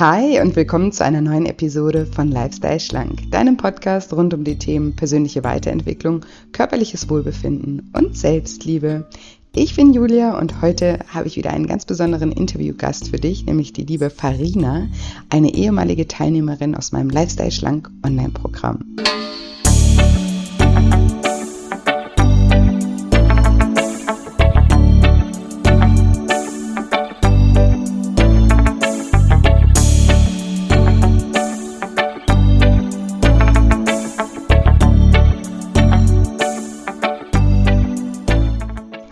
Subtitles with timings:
[0.00, 4.56] Hi und willkommen zu einer neuen Episode von Lifestyle Schlank, deinem Podcast rund um die
[4.56, 9.06] Themen persönliche Weiterentwicklung, körperliches Wohlbefinden und Selbstliebe.
[9.54, 13.74] Ich bin Julia und heute habe ich wieder einen ganz besonderen Interviewgast für dich, nämlich
[13.74, 14.88] die liebe Farina,
[15.28, 18.96] eine ehemalige Teilnehmerin aus meinem Lifestyle Schlank Online-Programm.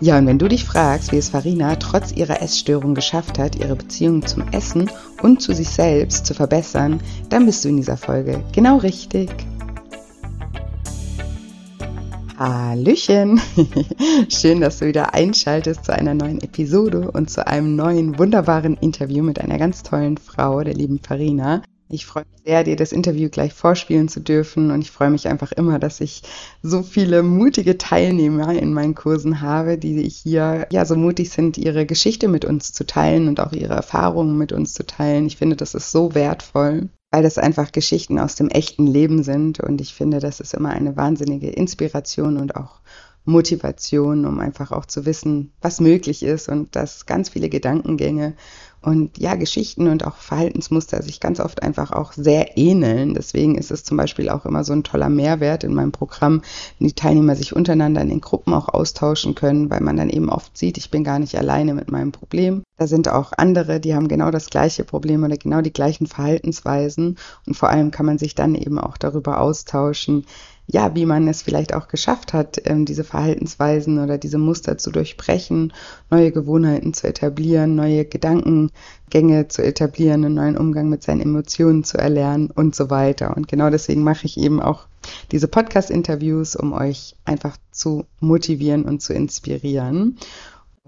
[0.09, 3.75] Ja, und wenn du dich fragst, wie es Farina trotz ihrer Essstörung geschafft hat, ihre
[3.75, 4.89] Beziehung zum Essen
[5.21, 6.99] und zu sich selbst zu verbessern,
[7.29, 9.29] dann bist du in dieser Folge genau richtig.
[12.39, 13.39] Hallöchen!
[14.29, 19.23] Schön, dass du wieder einschaltest zu einer neuen Episode und zu einem neuen wunderbaren Interview
[19.23, 21.61] mit einer ganz tollen Frau, der lieben Farina.
[21.91, 25.27] Ich freue mich sehr, dir das Interview gleich vorspielen zu dürfen und ich freue mich
[25.27, 26.21] einfach immer, dass ich
[26.61, 31.87] so viele mutige Teilnehmer in meinen Kursen habe, die hier ja so mutig sind, ihre
[31.87, 35.25] Geschichte mit uns zu teilen und auch ihre Erfahrungen mit uns zu teilen.
[35.25, 39.59] Ich finde, das ist so wertvoll, weil das einfach Geschichten aus dem echten Leben sind
[39.59, 42.78] und ich finde, das ist immer eine wahnsinnige Inspiration und auch
[43.29, 48.33] Motivation, um einfach auch zu wissen, was möglich ist und dass ganz viele Gedankengänge
[48.81, 53.13] und ja, Geschichten und auch Verhaltensmuster sich ganz oft einfach auch sehr ähneln.
[53.13, 56.41] Deswegen ist es zum Beispiel auch immer so ein toller Mehrwert in meinem Programm,
[56.77, 60.29] wenn die Teilnehmer sich untereinander in den Gruppen auch austauschen können, weil man dann eben
[60.29, 62.63] oft sieht, ich bin gar nicht alleine mit meinem Problem.
[62.77, 67.17] Da sind auch andere, die haben genau das gleiche Problem oder genau die gleichen Verhaltensweisen.
[67.45, 70.25] Und vor allem kann man sich dann eben auch darüber austauschen,
[70.71, 74.91] ja, wie man es vielleicht auch geschafft hat, ähm, diese Verhaltensweisen oder diese Muster zu
[74.91, 75.73] durchbrechen,
[76.11, 81.97] neue Gewohnheiten zu etablieren, neue Gedankengänge zu etablieren, einen neuen Umgang mit seinen Emotionen zu
[81.97, 83.35] erlernen und so weiter.
[83.35, 84.85] Und genau deswegen mache ich eben auch
[85.31, 90.19] diese Podcast-Interviews, um euch einfach zu motivieren und zu inspirieren.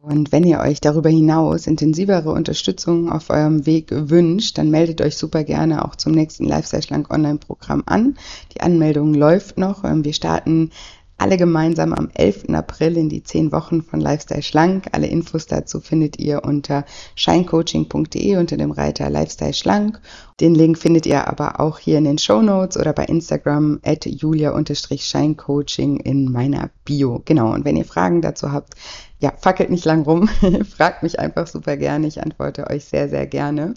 [0.02, 5.16] Und wenn ihr euch darüber hinaus intensivere Unterstützung auf eurem Weg wünscht, dann meldet euch
[5.16, 8.18] super gerne auch zum nächsten Lifestyle Schlank Online-Programm an.
[8.56, 9.84] Die Anmeldung läuft noch.
[9.84, 10.72] Ähm, wir starten
[11.20, 12.46] alle gemeinsam am 11.
[12.50, 14.88] April in die 10 Wochen von Lifestyle Schlank.
[14.92, 16.84] Alle Infos dazu findet ihr unter
[17.14, 20.02] shinecoaching.de unter dem Reiter Lifestyle Schlank.
[20.40, 24.08] Den Link findet ihr aber auch hier in den Show Notes oder bei Instagram at
[24.08, 27.22] julia-shinecoaching in meiner Bio.
[27.24, 27.54] Genau.
[27.54, 28.74] Und wenn ihr Fragen dazu habt,
[29.22, 30.28] ja, fackelt nicht lang rum.
[30.76, 32.08] Fragt mich einfach super gerne.
[32.08, 33.76] Ich antworte euch sehr, sehr gerne.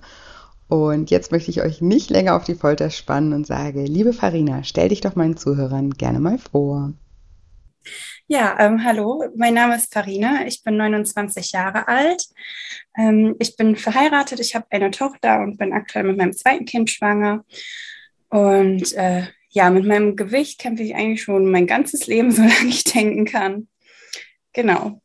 [0.68, 4.64] Und jetzt möchte ich euch nicht länger auf die Folter spannen und sage, liebe Farina,
[4.64, 6.94] stell dich doch meinen Zuhörern gerne mal vor.
[8.26, 12.24] Ja, ähm, hallo, mein Name ist Farina, ich bin 29 Jahre alt.
[12.96, 16.88] Ähm, ich bin verheiratet, ich habe eine Tochter und bin aktuell mit meinem zweiten Kind
[16.88, 17.44] schwanger.
[18.30, 22.84] Und äh, ja, mit meinem Gewicht kämpfe ich eigentlich schon mein ganzes Leben, solange ich
[22.84, 23.68] denken kann.
[24.54, 25.02] Genau.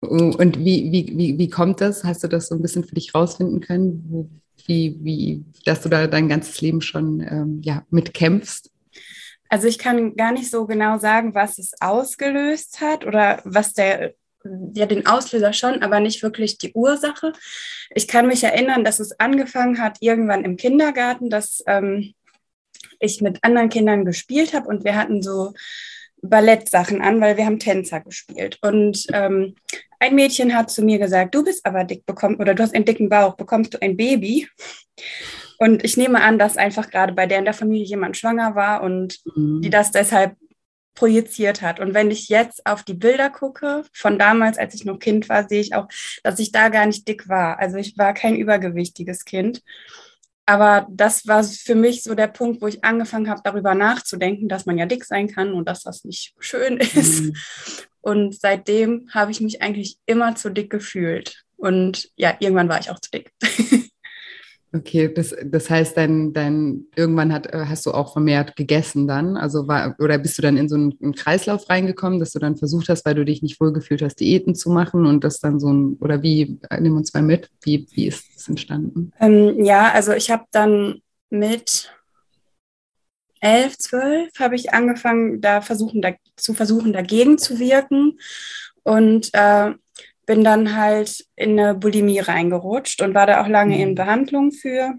[0.00, 2.04] Und wie, wie, wie, wie kommt das?
[2.04, 6.06] Hast du das so ein bisschen für dich rausfinden können, wie, wie, dass du da
[6.06, 8.70] dein ganzes Leben schon ähm, ja, mitkämpfst?
[9.48, 14.14] Also ich kann gar nicht so genau sagen, was es ausgelöst hat oder was der,
[14.74, 17.32] ja, den Auslöser schon, aber nicht wirklich die Ursache.
[17.94, 22.14] Ich kann mich erinnern, dass es angefangen hat irgendwann im Kindergarten, dass ähm,
[23.00, 25.52] ich mit anderen Kindern gespielt habe und wir hatten so
[26.22, 28.58] Ballettsachen an, weil wir haben Tänzer gespielt.
[28.62, 29.54] Und ähm,
[29.98, 32.84] ein Mädchen hat zu mir gesagt, du bist aber dick bekommen oder du hast einen
[32.84, 34.48] dicken Bauch, bekommst du ein Baby?
[35.58, 38.82] Und ich nehme an, dass einfach gerade bei der in der Familie jemand schwanger war
[38.82, 39.60] und mhm.
[39.60, 40.34] die das deshalb
[40.94, 41.80] projiziert hat.
[41.80, 45.48] Und wenn ich jetzt auf die Bilder gucke, von damals, als ich noch Kind war,
[45.48, 45.88] sehe ich auch,
[46.22, 47.58] dass ich da gar nicht dick war.
[47.58, 49.62] Also ich war kein übergewichtiges Kind.
[50.50, 54.66] Aber das war für mich so der Punkt, wo ich angefangen habe, darüber nachzudenken, dass
[54.66, 57.20] man ja dick sein kann und dass das nicht schön ist.
[57.20, 57.36] Mhm.
[58.00, 61.44] Und seitdem habe ich mich eigentlich immer zu dick gefühlt.
[61.56, 63.32] Und ja, irgendwann war ich auch zu dick.
[64.72, 69.36] Okay, das, das heißt, dein, dein, irgendwann hat, äh, hast du auch vermehrt gegessen dann?
[69.36, 72.88] Also war, oder bist du dann in so einen, Kreislauf reingekommen, dass du dann versucht
[72.88, 75.96] hast, weil du dich nicht wohlgefühlt hast, Diäten zu machen und das dann so ein,
[76.00, 79.12] oder wie, äh, nimm uns mal mit, wie, wie ist das entstanden?
[79.18, 81.92] Ähm, ja, also ich habe dann mit
[83.40, 88.20] elf, zwölf habe ich angefangen, da versuchen, da, zu versuchen, dagegen zu wirken.
[88.84, 89.72] Und äh,
[90.30, 93.82] bin dann halt in eine Bulimie reingerutscht und war da auch lange mhm.
[93.82, 94.94] in Behandlung für.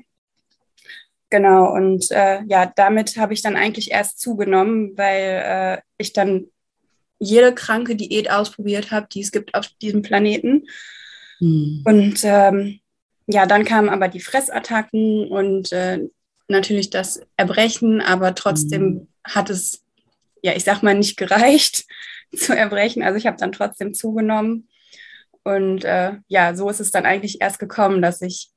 [1.29, 6.47] Genau, und äh, ja, damit habe ich dann eigentlich erst zugenommen, weil äh, ich dann
[7.17, 10.65] jede kranke Diät ausprobiert habe, die es gibt auf diesem Planeten.
[11.39, 11.83] Mhm.
[11.85, 12.81] Und ähm,
[13.25, 16.09] ja, dann kamen aber die Fressattacken und äh,
[16.49, 19.07] natürlich das Erbrechen, aber trotzdem mhm.
[19.23, 19.81] hat es,
[20.43, 21.85] ja, ich sag mal, nicht gereicht
[22.35, 23.01] zu erbrechen.
[23.01, 24.67] Also ich habe dann trotzdem zugenommen.
[25.43, 28.51] Und äh, ja, so ist es dann eigentlich erst gekommen, dass ich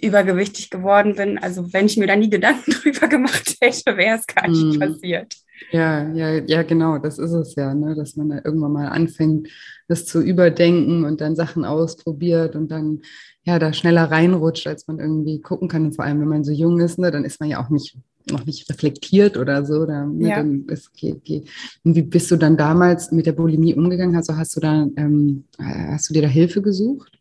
[0.00, 1.38] übergewichtig geworden bin.
[1.38, 4.78] Also wenn ich mir da nie Gedanken drüber gemacht hätte, wäre es gar nicht mm.
[4.78, 5.34] passiert.
[5.70, 7.94] Ja, ja, ja, genau, das ist es ja, ne?
[7.94, 9.48] dass man da irgendwann mal anfängt,
[9.88, 13.02] das zu überdenken und dann Sachen ausprobiert und dann
[13.44, 15.86] ja da schneller reinrutscht, als man irgendwie gucken kann.
[15.86, 17.96] Und vor allem, wenn man so jung ist, ne, dann ist man ja auch nicht
[18.30, 19.82] noch nicht reflektiert oder so.
[19.82, 20.36] Oder, ne, ja.
[20.36, 21.44] dann ist, okay, okay.
[21.84, 24.16] Und wie bist du dann damals mit der Bulimie umgegangen?
[24.16, 27.12] Also hast du da, ähm, hast du dir da Hilfe gesucht?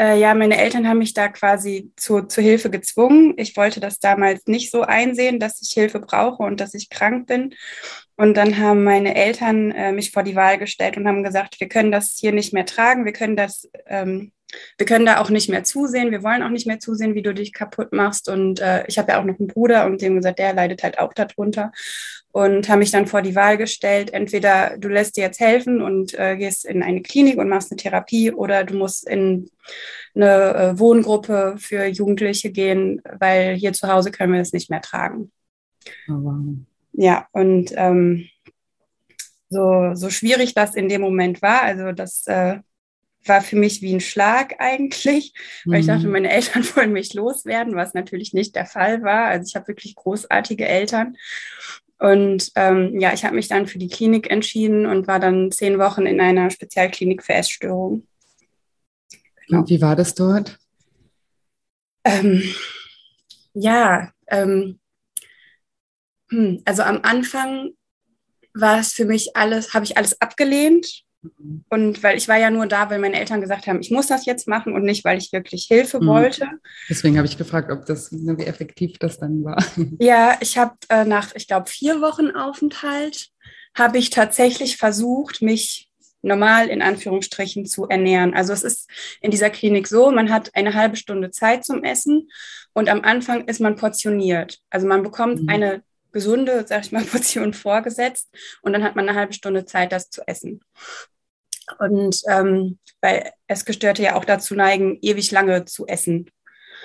[0.00, 3.34] Äh, ja, meine Eltern haben mich da quasi zu, zu Hilfe gezwungen.
[3.36, 7.26] Ich wollte das damals nicht so einsehen, dass ich Hilfe brauche und dass ich krank
[7.26, 7.54] bin.
[8.16, 11.68] Und dann haben meine Eltern äh, mich vor die Wahl gestellt und haben gesagt, wir
[11.68, 14.32] können das hier nicht mehr tragen, wir können das ähm,
[14.78, 17.34] wir können da auch nicht mehr zusehen, wir wollen auch nicht mehr zusehen, wie du
[17.34, 18.28] dich kaputt machst.
[18.28, 20.98] Und äh, ich habe ja auch noch einen Bruder und dem gesagt, der leidet halt
[20.98, 21.72] auch darunter.
[22.32, 26.16] Und habe mich dann vor die Wahl gestellt, entweder du lässt dir jetzt helfen und
[26.16, 29.50] äh, gehst in eine Klinik und machst eine Therapie oder du musst in
[30.14, 34.80] eine äh, Wohngruppe für Jugendliche gehen, weil hier zu Hause können wir es nicht mehr
[34.80, 35.32] tragen.
[36.08, 36.44] Oh, wow.
[36.92, 38.28] Ja, und ähm,
[39.48, 42.58] so, so schwierig das in dem Moment war, also das äh,
[43.24, 45.34] war für mich wie ein Schlag eigentlich,
[45.64, 45.80] weil mhm.
[45.80, 46.12] ich dachte, mhm.
[46.12, 49.26] meine Eltern wollen mich loswerden, was natürlich nicht der Fall war.
[49.26, 51.16] Also ich habe wirklich großartige Eltern.
[51.98, 55.78] Und ähm, ja, ich habe mich dann für die Klinik entschieden und war dann zehn
[55.78, 58.08] Wochen in einer Spezialklinik für Essstörungen.
[59.46, 59.68] Genau.
[59.68, 60.58] Wie war das dort?
[62.04, 62.42] Ähm,
[63.52, 64.78] ja, ähm,
[66.30, 67.72] hm, also am Anfang
[68.54, 71.04] war es für mich alles, habe ich alles abgelehnt
[71.68, 74.24] und weil ich war ja nur da, weil meine Eltern gesagt haben, ich muss das
[74.24, 76.06] jetzt machen und nicht, weil ich wirklich Hilfe mhm.
[76.06, 76.48] wollte.
[76.88, 79.62] Deswegen habe ich gefragt, ob das, wie effektiv das dann war.
[79.98, 83.28] Ja, ich habe äh, nach, ich glaube, vier Wochen Aufenthalt,
[83.74, 85.90] habe ich tatsächlich versucht, mich
[86.22, 88.34] normal in Anführungsstrichen zu ernähren.
[88.34, 88.90] Also es ist
[89.20, 92.28] in dieser Klinik so, man hat eine halbe Stunde Zeit zum Essen
[92.72, 94.58] und am Anfang ist man portioniert.
[94.70, 95.48] Also man bekommt mhm.
[95.48, 98.28] eine gesunde, sag ich mal, Portion vorgesetzt
[98.62, 100.60] und dann hat man eine halbe Stunde Zeit, das zu essen.
[101.78, 106.30] Und ähm, weil Essgestörte ja auch dazu neigen, ewig lange zu essen.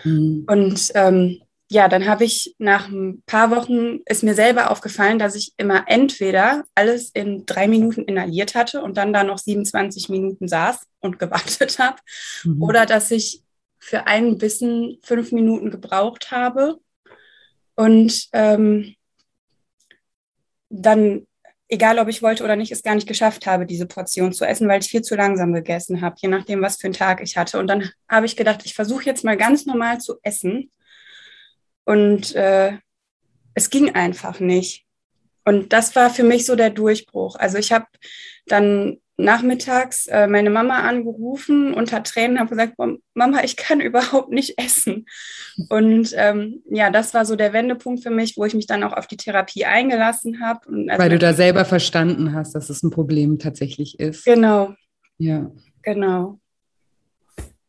[0.04, 0.45] Mhm.
[0.48, 5.36] Und ähm, ja, dann habe ich nach ein paar Wochen ist mir selber aufgefallen, dass
[5.36, 10.48] ich immer entweder alles in drei Minuten inhaliert hatte und dann da noch 27 Minuten
[10.48, 11.98] saß und gewartet habe,
[12.44, 12.62] mhm.
[12.62, 13.42] oder dass ich
[13.80, 16.80] für einen Bissen fünf Minuten gebraucht habe
[17.75, 18.95] und ähm,
[20.81, 21.25] dann,
[21.68, 24.68] egal ob ich wollte oder nicht, es gar nicht geschafft habe, diese Portion zu essen,
[24.68, 27.60] weil ich viel zu langsam gegessen habe, je nachdem, was für einen Tag ich hatte.
[27.60, 30.72] Und dann habe ich gedacht, ich versuche jetzt mal ganz normal zu essen.
[31.86, 32.77] Und äh,
[33.54, 34.86] es ging einfach nicht.
[35.45, 37.36] Und das war für mich so der Durchbruch.
[37.36, 37.86] Also ich habe
[38.48, 42.74] dann nachmittags äh, meine Mama angerufen und hat Tränen habe gesagt,
[43.14, 45.06] Mama, ich kann überhaupt nicht essen.
[45.70, 48.94] Und ähm, ja, das war so der Wendepunkt für mich, wo ich mich dann auch
[48.94, 50.60] auf die Therapie eingelassen habe.
[50.90, 54.25] Also, Weil du da selber verstanden hast, dass es ein Problem tatsächlich ist.
[54.25, 54.74] Genau.
[55.18, 55.50] Ja.
[55.82, 56.39] Genau.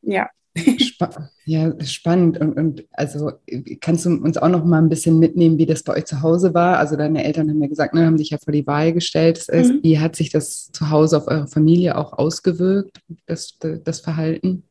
[0.03, 0.31] Ja.
[0.57, 2.39] Sp ja, spannend.
[2.39, 3.33] Und, und also
[3.81, 6.55] kannst du uns auch noch mal ein bisschen mitnehmen, wie das bei euch zu Hause
[6.55, 6.79] war?
[6.79, 9.45] Also deine Eltern haben ja gesagt, ne, haben sich ja vor die Wahl gestellt.
[9.53, 9.81] Mhm.
[9.83, 14.65] Wie hat sich das zu Hause auf eure Familie auch ausgewirkt, das, das Verhalten?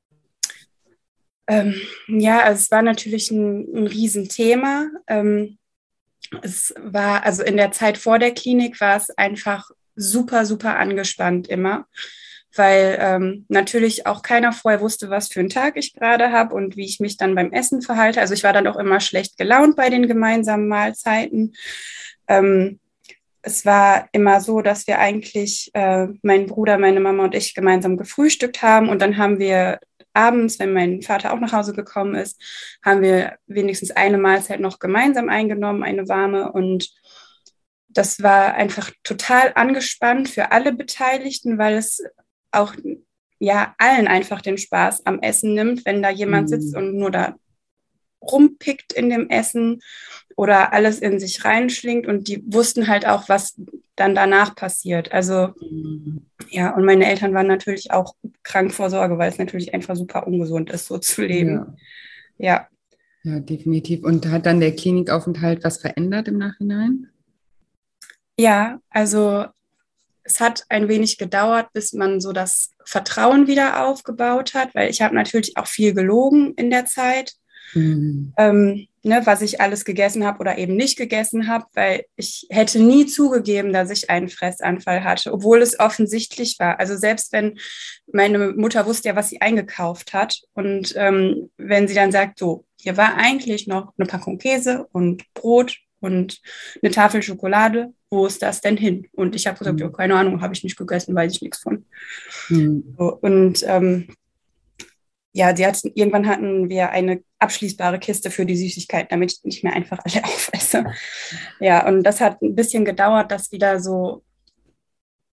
[1.47, 1.75] Ähm,
[2.07, 4.87] ja, also es war natürlich ein, ein Riesenthema.
[5.07, 5.57] Ähm,
[6.41, 11.47] es war, also in der Zeit vor der Klinik war es einfach super, super angespannt
[11.47, 11.85] immer
[12.57, 16.75] weil ähm, natürlich auch keiner vorher wusste, was für einen Tag ich gerade habe und
[16.77, 18.21] wie ich mich dann beim Essen verhalte.
[18.21, 21.53] Also ich war dann auch immer schlecht gelaunt bei den gemeinsamen Mahlzeiten.
[22.27, 22.79] Ähm,
[23.41, 27.95] es war immer so, dass wir eigentlich, äh, mein Bruder, meine Mama und ich gemeinsam
[27.95, 29.79] gefrühstückt haben und dann haben wir
[30.13, 32.41] abends, wenn mein Vater auch nach Hause gekommen ist,
[32.83, 36.89] haben wir wenigstens eine Mahlzeit noch gemeinsam eingenommen, eine warme und
[37.89, 42.03] das war einfach total angespannt für alle Beteiligten, weil es
[42.55, 42.75] auch
[43.39, 46.77] ja allen einfach den Spaß am Essen nimmt, wenn da jemand sitzt mhm.
[46.77, 47.35] und nur da
[48.21, 49.81] rumpickt in dem Essen
[50.35, 53.59] oder alles in sich reinschlingt und die wussten halt auch, was
[53.95, 55.11] dann danach passiert.
[55.11, 56.25] Also mhm.
[56.49, 60.27] ja, und meine Eltern waren natürlich auch krank vor Sorge, weil es natürlich einfach super
[60.27, 61.77] ungesund ist, so zu leben.
[62.37, 62.45] Ja.
[62.45, 62.67] ja.
[63.23, 64.03] Ja, definitiv.
[64.03, 67.09] Und hat dann der Klinikaufenthalt was verändert im Nachhinein?
[68.37, 69.45] Ja, also
[70.25, 75.01] es hat ein wenig gedauert, bis man so das Vertrauen wieder aufgebaut hat, weil ich
[75.01, 77.33] habe natürlich auch viel gelogen in der Zeit,
[77.73, 78.33] mhm.
[78.37, 82.79] ähm, ne, was ich alles gegessen habe oder eben nicht gegessen habe, weil ich hätte
[82.79, 86.79] nie zugegeben, dass ich einen Fressanfall hatte, obwohl es offensichtlich war.
[86.79, 87.59] Also selbst wenn
[88.11, 92.65] meine Mutter wusste ja, was sie eingekauft hat und ähm, wenn sie dann sagt, so,
[92.81, 96.39] hier war eigentlich noch eine Packung Käse und Brot und
[96.81, 97.93] eine Tafel Schokolade.
[98.09, 99.07] Wo ist das denn hin?
[99.13, 99.85] Und ich habe gesagt, mhm.
[99.85, 101.85] ja, keine Ahnung, habe ich nicht gegessen, weiß ich nichts von.
[102.49, 102.95] Mhm.
[102.97, 104.07] So, und ähm,
[105.33, 109.63] ja, die hat, irgendwann hatten wir eine abschließbare Kiste für die Süßigkeiten, damit ich nicht
[109.63, 110.85] mehr einfach alle aufesse.
[111.59, 114.23] Ja, und das hat ein bisschen gedauert, dass wieder so,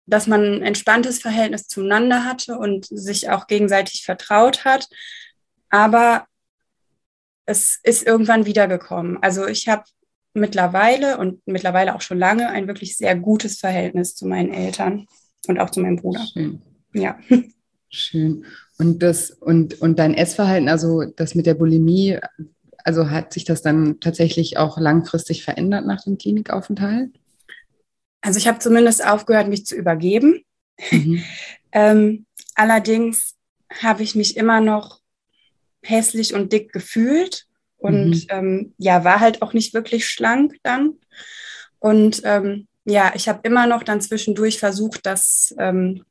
[0.07, 4.89] dass man ein entspanntes Verhältnis zueinander hatte und sich auch gegenseitig vertraut hat.
[5.69, 6.27] Aber
[7.47, 9.23] es ist irgendwann wiedergekommen.
[9.23, 9.85] Also ich habe
[10.35, 15.07] mittlerweile und mittlerweile auch schon lange ein wirklich sehr gutes Verhältnis zu meinen Eltern
[15.47, 16.25] und auch zu meinem Bruder.
[16.33, 16.63] Schön.
[16.95, 17.19] Ja.
[17.89, 18.45] Schön.
[18.79, 22.19] Und das und, und dein Essverhalten, also das mit der Bulimie,
[22.79, 27.11] also hat sich das dann tatsächlich auch langfristig verändert nach dem Klinikaufenthalt?
[28.23, 30.43] Also ich habe zumindest aufgehört, mich zu übergeben.
[30.91, 31.23] Mhm.
[31.73, 33.37] ähm, allerdings
[33.83, 35.01] habe ich mich immer noch
[35.83, 37.47] hässlich und dick gefühlt
[37.83, 38.27] und mhm.
[38.29, 40.95] ähm, ja, war halt auch nicht wirklich schlank dann.
[41.79, 46.05] Und ähm, ja, ich habe immer noch dann zwischendurch versucht, das, ähm,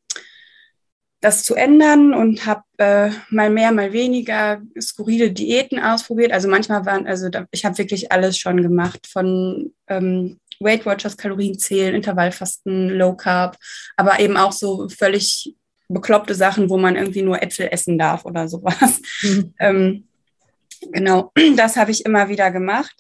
[1.22, 6.34] das zu ändern und habe äh, mal mehr, mal weniger skurrile Diäten ausprobiert.
[6.34, 11.16] Also manchmal waren, also da, ich habe wirklich alles schon gemacht, von ähm, Weight Watchers,
[11.16, 13.58] Kalorien zählen, Intervallfasten, Low Carb,
[13.96, 15.56] aber eben auch so völlig
[15.88, 19.02] bekloppte Sachen, wo man irgendwie nur Äpfel essen darf oder sowas.
[19.22, 19.54] Mhm.
[20.82, 22.96] Genau, das habe ich immer wieder gemacht.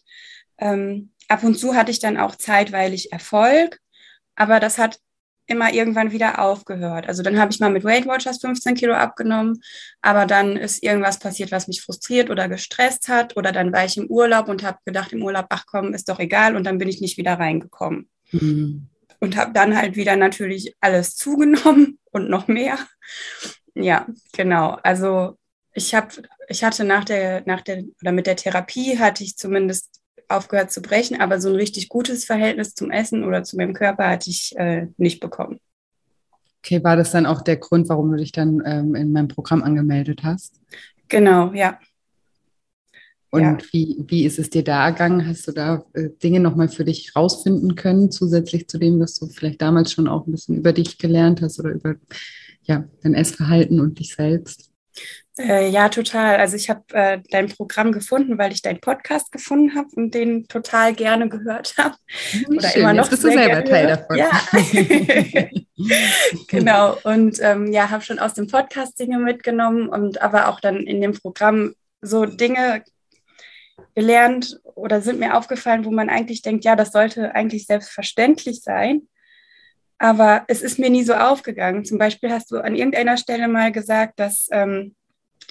[0.57, 3.79] Ähm, ab und zu hatte ich dann auch zeitweilig Erfolg,
[4.35, 4.99] aber das hat
[5.47, 7.07] immer irgendwann wieder aufgehört.
[7.07, 9.61] Also dann habe ich mal mit Weight Watchers 15 Kilo abgenommen,
[10.01, 13.97] aber dann ist irgendwas passiert, was mich frustriert oder gestresst hat oder dann war ich
[13.97, 16.87] im Urlaub und habe gedacht im Urlaub, ach komm, ist doch egal und dann bin
[16.87, 18.09] ich nicht wieder reingekommen.
[18.31, 18.87] Mhm.
[19.19, 22.77] Und habe dann halt wieder natürlich alles zugenommen und noch mehr.
[23.75, 24.79] Ja, genau.
[24.83, 25.37] Also
[25.73, 26.09] ich habe,
[26.47, 30.81] ich hatte nach der, nach der, oder mit der Therapie hatte ich zumindest aufgehört zu
[30.81, 34.53] brechen, aber so ein richtig gutes Verhältnis zum Essen oder zu meinem Körper hatte ich
[34.57, 35.59] äh, nicht bekommen.
[36.63, 39.63] Okay, war das dann auch der Grund, warum du dich dann ähm, in meinem Programm
[39.63, 40.59] angemeldet hast?
[41.07, 41.79] Genau, ja.
[43.31, 43.57] Und ja.
[43.71, 45.25] wie, wie ist es dir da ergangen?
[45.25, 49.27] Hast du da äh, Dinge nochmal für dich rausfinden können, zusätzlich zu dem, was du
[49.27, 51.95] vielleicht damals schon auch ein bisschen über dich gelernt hast oder über
[52.63, 54.69] ja, dein Essverhalten und dich selbst?
[55.39, 56.37] Äh, ja, total.
[56.37, 60.47] Also ich habe äh, dein Programm gefunden, weil ich deinen Podcast gefunden habe und den
[60.47, 61.95] total gerne gehört habe.
[62.33, 62.81] Mhm, Oder schön.
[62.81, 64.17] immer noch Jetzt bist du selber Teil davon.
[64.17, 64.29] Ja.
[66.47, 66.97] genau.
[67.03, 71.01] Und ähm, ja, habe schon aus dem Podcast Dinge mitgenommen und aber auch dann in
[71.01, 72.83] dem Programm so Dinge
[73.95, 79.03] gelernt oder sind mir aufgefallen, wo man eigentlich denkt, ja, das sollte eigentlich selbstverständlich sein.
[79.97, 81.85] Aber es ist mir nie so aufgegangen.
[81.85, 84.95] Zum Beispiel hast du an irgendeiner Stelle mal gesagt, dass ähm,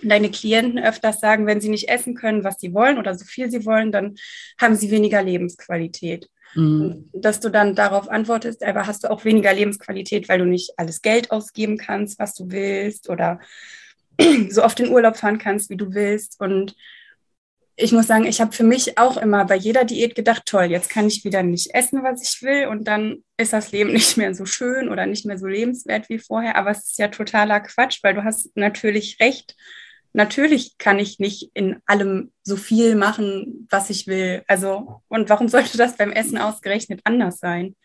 [0.02, 3.50] deine Klienten öfters sagen, wenn sie nicht essen können, was sie wollen oder so viel
[3.50, 4.16] sie wollen, dann
[4.61, 6.28] haben sie weniger Lebensqualität.
[6.54, 7.09] Mhm.
[7.12, 11.00] dass du dann darauf antwortest, aber hast du auch weniger Lebensqualität, weil du nicht alles
[11.00, 13.38] Geld ausgeben kannst, was du willst oder
[14.50, 16.40] so oft in Urlaub fahren kannst, wie du willst.
[16.40, 16.75] Und
[17.76, 20.90] ich muss sagen, ich habe für mich auch immer bei jeder Diät gedacht, toll, jetzt
[20.90, 24.35] kann ich wieder nicht essen, was ich will und dann ist das Leben nicht mehr
[24.35, 26.57] so schön oder nicht mehr so lebenswert wie vorher.
[26.57, 29.57] Aber es ist ja totaler Quatsch, weil du hast natürlich recht
[30.12, 34.43] natürlich kann ich nicht in allem so viel machen, was ich will.
[34.49, 37.76] Also, und warum sollte das beim Essen ausgerechnet anders sein?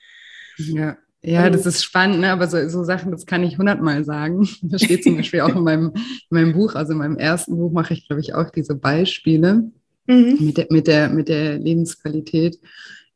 [0.58, 0.98] Ja.
[1.28, 2.32] Ja, das ist spannend, ne?
[2.32, 4.48] aber so, so Sachen, das kann ich hundertmal sagen.
[4.62, 7.72] Das steht zum Beispiel auch in meinem, in meinem Buch, also in meinem ersten Buch
[7.72, 9.72] mache ich, glaube ich, auch diese Beispiele
[10.06, 10.38] mhm.
[10.40, 12.60] mit, der, mit, der, mit der Lebensqualität.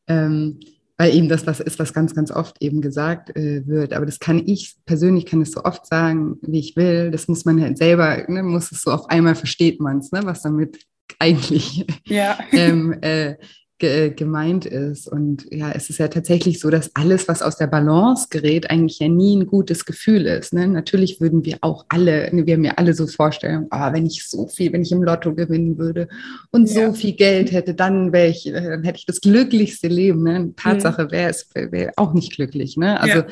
[0.08, 0.60] Ähm,
[1.00, 3.94] weil eben das was ist, was ganz, ganz oft eben gesagt äh, wird.
[3.94, 7.10] Aber das kann ich persönlich, kann es so oft sagen, wie ich will.
[7.10, 10.20] Das muss man halt selber, ne, muss es so auf einmal versteht man es, ne,
[10.26, 10.86] was damit
[11.18, 12.38] eigentlich ja.
[12.52, 13.36] ähm, äh,
[13.80, 15.08] ge gemeint ist.
[15.08, 19.00] Und ja, es ist ja tatsächlich so, dass alles, was aus der Balance gerät, eigentlich
[19.00, 20.54] ja nie ein gutes Gefühl ist.
[20.54, 20.68] Ne?
[20.68, 24.28] Natürlich würden wir auch alle, ne, wir haben ja alle so Vorstellungen, oh, wenn ich
[24.28, 26.08] so viel, wenn ich im Lotto gewinnen würde
[26.52, 26.88] und ja.
[26.88, 30.24] so viel Geld hätte, dann wäre ich, dann hätte ich das glücklichste Leben.
[30.24, 30.54] Ne?
[30.56, 32.78] Tatsache wäre es wär auch nicht glücklich.
[32.78, 33.00] Ne?
[33.00, 33.28] Also ja.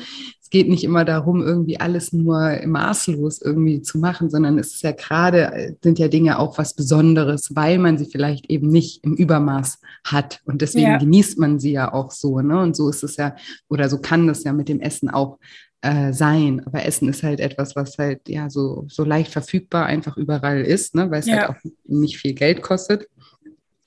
[0.48, 4.82] Es geht nicht immer darum, irgendwie alles nur maßlos irgendwie zu machen, sondern es ist
[4.82, 9.12] ja gerade, sind ja Dinge auch was Besonderes, weil man sie vielleicht eben nicht im
[9.14, 10.40] Übermaß hat.
[10.46, 10.96] Und deswegen ja.
[10.96, 12.40] genießt man sie ja auch so.
[12.40, 12.58] Ne?
[12.62, 13.36] Und so ist es ja,
[13.68, 15.38] oder so kann das ja mit dem Essen auch
[15.82, 16.62] äh, sein.
[16.64, 20.94] Aber Essen ist halt etwas, was halt ja so, so leicht verfügbar einfach überall ist,
[20.94, 21.10] ne?
[21.10, 21.40] weil es ja.
[21.40, 23.06] halt auch nicht viel Geld kostet.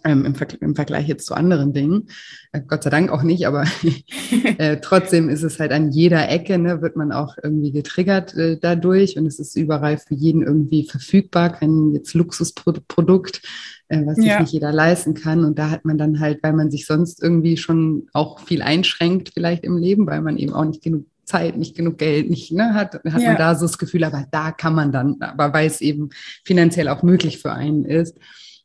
[0.03, 2.07] Ähm, im, Ver im, Vergleich jetzt zu anderen Dingen.
[2.51, 3.65] Äh, Gott sei Dank auch nicht, aber
[4.57, 8.57] äh, trotzdem ist es halt an jeder Ecke, ne, wird man auch irgendwie getriggert äh,
[8.59, 13.41] dadurch und es ist überall für jeden irgendwie verfügbar, kein jetzt Luxusprodukt,
[13.89, 15.45] äh, was sich nicht jeder leisten kann.
[15.45, 19.31] Und da hat man dann halt, weil man sich sonst irgendwie schon auch viel einschränkt
[19.33, 22.73] vielleicht im Leben, weil man eben auch nicht genug Zeit, nicht genug Geld, nicht, ne,
[22.73, 23.29] hat, hat ja.
[23.29, 26.09] man da so das Gefühl, aber da kann man dann, aber weil es eben
[26.43, 28.17] finanziell auch möglich für einen ist.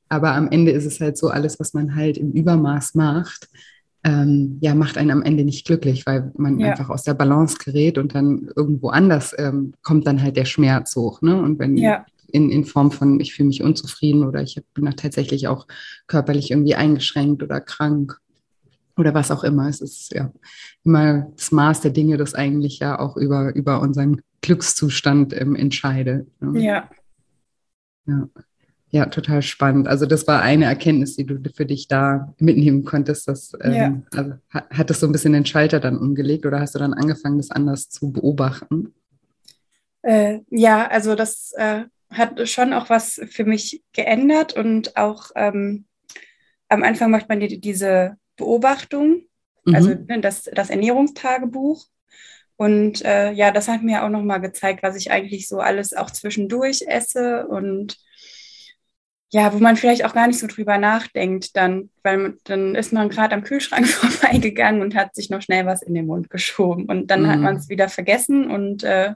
[0.09, 3.49] Aber am Ende ist es halt so, alles, was man halt im Übermaß macht,
[4.05, 6.71] ähm, ja, macht einen am Ende nicht glücklich, weil man ja.
[6.71, 10.95] einfach aus der Balance gerät und dann irgendwo anders ähm, kommt dann halt der Schmerz
[10.95, 11.23] hoch.
[11.23, 11.37] Ne?
[11.37, 12.07] Und wenn ja.
[12.29, 15.67] in, in Form von, ich fühle mich unzufrieden oder ich bin tatsächlich auch
[16.07, 18.21] körperlich irgendwie eingeschränkt oder krank
[18.97, 19.69] oder was auch immer.
[19.69, 20.33] Es ist ja
[20.85, 26.29] immer das Maß der Dinge, das eigentlich ja auch über, über unseren Glückszustand ähm, entscheidet.
[26.41, 26.63] Ne?
[26.63, 26.91] Ja.
[28.07, 28.29] Ja.
[28.91, 29.89] Ja, total spannend.
[29.89, 33.27] Also das war eine Erkenntnis, die du für dich da mitnehmen konntest.
[33.27, 34.03] Dass, ähm, ja.
[34.13, 37.39] also, hat das so ein bisschen den Schalter dann umgelegt oder hast du dann angefangen,
[37.39, 38.95] das anders zu beobachten?
[40.03, 45.87] Äh, ja, also das äh, hat schon auch was für mich geändert und auch ähm,
[46.69, 49.23] am Anfang macht man die, diese Beobachtung,
[49.65, 49.75] mhm.
[49.75, 51.85] also ne, das, das Ernährungstagebuch.
[52.57, 56.11] Und äh, ja, das hat mir auch nochmal gezeigt, was ich eigentlich so alles auch
[56.11, 57.99] zwischendurch esse und
[59.33, 63.09] ja, wo man vielleicht auch gar nicht so drüber nachdenkt, dann, weil dann ist man
[63.09, 66.87] gerade am Kühlschrank vorbeigegangen und hat sich noch schnell was in den Mund geschoben.
[66.87, 67.27] Und dann mm.
[67.27, 67.43] hat mhm.
[67.43, 69.15] man es wieder vergessen und äh,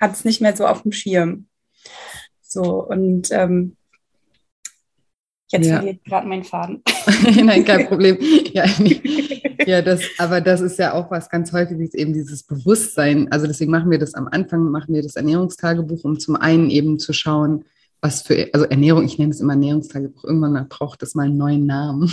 [0.00, 1.46] hat es nicht mehr so auf dem Schirm.
[2.40, 3.76] So, und ähm,
[5.50, 5.76] jetzt ja.
[5.76, 6.82] verliert gerade mein Faden.
[7.42, 8.16] Nein, kein Problem.
[8.52, 8.66] Ja,
[9.66, 13.30] ja, das, aber das ist ja auch was ganz häufiges, eben dieses Bewusstsein.
[13.32, 17.00] Also deswegen machen wir das am Anfang, machen wir das Ernährungstagebuch, um zum einen eben
[17.00, 17.64] zu schauen,
[18.04, 21.64] was für, also Ernährung, ich nenne es immer Ernährungstagebuch, irgendwann braucht es mal einen neuen
[21.64, 22.12] Namen,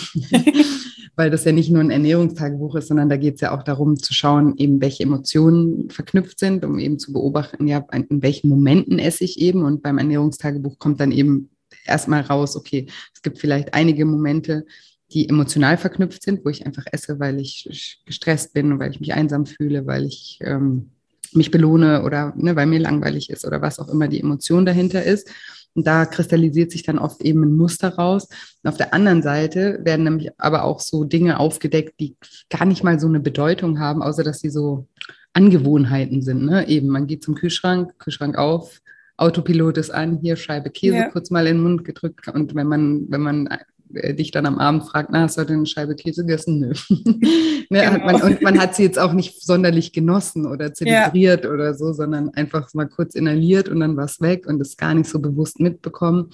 [1.18, 3.98] weil das ja nicht nur ein Ernährungstagebuch ist, sondern da geht es ja auch darum
[3.98, 9.00] zu schauen, eben welche Emotionen verknüpft sind, um eben zu beobachten, ja, in welchen Momenten
[9.00, 11.50] esse ich eben und beim Ernährungstagebuch kommt dann eben
[11.86, 14.66] erstmal raus, okay, es gibt vielleicht einige Momente,
[15.12, 19.14] die emotional verknüpft sind, wo ich einfach esse, weil ich gestresst bin weil ich mich
[19.14, 20.92] einsam fühle, weil ich ähm,
[21.34, 25.04] mich belohne oder ne, weil mir langweilig ist oder was auch immer die Emotion dahinter
[25.04, 25.30] ist.
[25.74, 28.28] Und da kristallisiert sich dann oft eben ein Muster raus.
[28.64, 32.16] Und auf der anderen Seite werden nämlich aber auch so Dinge aufgedeckt, die
[32.50, 34.88] gar nicht mal so eine Bedeutung haben, außer dass sie so
[35.34, 36.46] Angewohnheiten sind.
[36.46, 36.68] Ne?
[36.68, 38.82] Eben, man geht zum Kühlschrank, Kühlschrank auf,
[39.18, 41.10] Autopilot ist an, hier Scheibe Käse ja.
[41.10, 42.28] kurz mal in den Mund gedrückt.
[42.28, 43.48] Und wenn man, wenn man
[43.94, 46.60] dich dann am Abend fragt, na, hast du heute eine Scheibe Käse gegessen?
[46.60, 46.74] Nö.
[46.90, 48.06] ne, genau.
[48.06, 51.52] man, und man hat sie jetzt auch nicht sonderlich genossen oder zelebriert ja.
[51.52, 54.94] oder so, sondern einfach mal kurz inhaliert und dann war es weg und es gar
[54.94, 56.30] nicht so bewusst mitbekommen.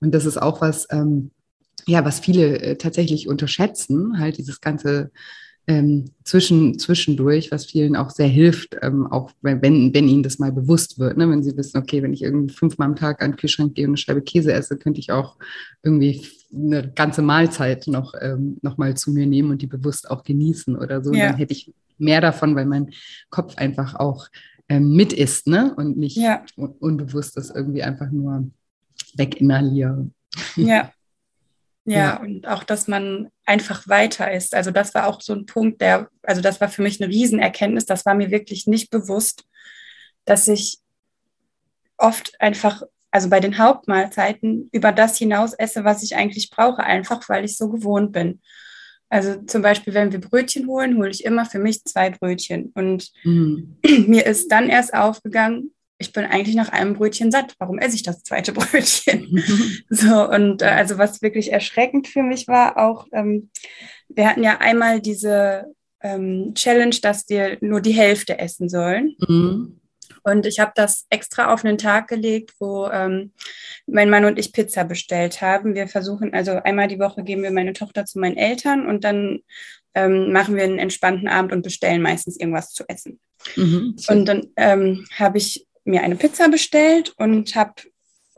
[0.00, 1.30] Und das ist auch was, ähm,
[1.86, 5.10] ja, was viele äh, tatsächlich unterschätzen, halt dieses ganze
[5.68, 10.50] ähm, zwischen, zwischendurch, was vielen auch sehr hilft, ähm, auch wenn, wenn ihnen das mal
[10.50, 11.28] bewusst wird, ne?
[11.28, 13.90] wenn sie wissen, okay, wenn ich irgendwie fünfmal am Tag an den Kühlschrank gehe und
[13.90, 15.36] eine Scheibe Käse esse, könnte ich auch
[15.82, 20.22] irgendwie eine ganze Mahlzeit noch, ähm, noch mal zu mir nehmen und die bewusst auch
[20.22, 21.12] genießen oder so.
[21.12, 21.28] Ja.
[21.28, 22.90] Dann hätte ich mehr davon, weil mein
[23.30, 24.28] Kopf einfach auch
[24.68, 25.74] ähm, mit ist ne?
[25.76, 26.44] und nicht ja.
[26.56, 28.50] un unbewusst das irgendwie einfach nur
[29.14, 30.10] weginhaliere.
[30.56, 30.92] Ja,
[31.88, 34.54] Ja, ja, und auch, dass man einfach weiter ist.
[34.54, 37.86] Also das war auch so ein Punkt, der, also das war für mich eine Riesenerkenntnis.
[37.86, 39.44] Das war mir wirklich nicht bewusst,
[40.26, 40.80] dass ich
[41.96, 47.28] oft einfach, also bei den Hauptmahlzeiten über das hinaus esse, was ich eigentlich brauche, einfach
[47.28, 48.40] weil ich so gewohnt bin.
[49.10, 52.72] Also zum Beispiel, wenn wir Brötchen holen, hole ich immer für mich zwei Brötchen.
[52.74, 53.78] Und mhm.
[54.06, 57.54] mir ist dann erst aufgegangen, ich bin eigentlich nach einem Brötchen satt.
[57.58, 59.42] Warum esse ich das zweite Brötchen?
[59.88, 63.50] so, und äh, also was wirklich erschreckend für mich war, auch, ähm,
[64.08, 65.64] wir hatten ja einmal diese
[66.02, 69.16] ähm, Challenge, dass wir nur die Hälfte essen sollen.
[69.26, 69.77] Mhm.
[70.28, 73.32] Und ich habe das extra auf einen Tag gelegt, wo ähm,
[73.86, 75.74] mein Mann und ich Pizza bestellt haben.
[75.74, 79.40] Wir versuchen, also einmal die Woche geben wir meine Tochter zu meinen Eltern und dann
[79.94, 83.18] ähm, machen wir einen entspannten Abend und bestellen meistens irgendwas zu essen.
[83.56, 83.96] Mhm.
[84.08, 87.72] Und dann ähm, habe ich mir eine Pizza bestellt und habe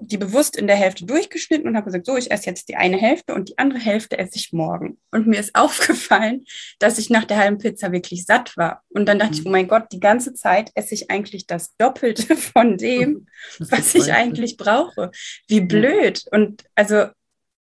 [0.01, 2.97] die bewusst in der Hälfte durchgeschnitten und habe gesagt, so, ich esse jetzt die eine
[2.97, 4.99] Hälfte und die andere Hälfte esse ich morgen.
[5.11, 6.45] Und mir ist aufgefallen,
[6.79, 8.83] dass ich nach der halben Pizza wirklich satt war.
[8.89, 9.41] Und dann dachte mhm.
[9.41, 13.27] ich, oh mein Gott, die ganze Zeit esse ich eigentlich das Doppelte von dem,
[13.59, 15.11] was ich eigentlich brauche.
[15.49, 16.25] Wie blöd.
[16.31, 17.07] Und also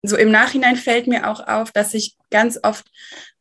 [0.02, 2.90] so im Nachhinein fällt mir auch auf, dass ich ganz oft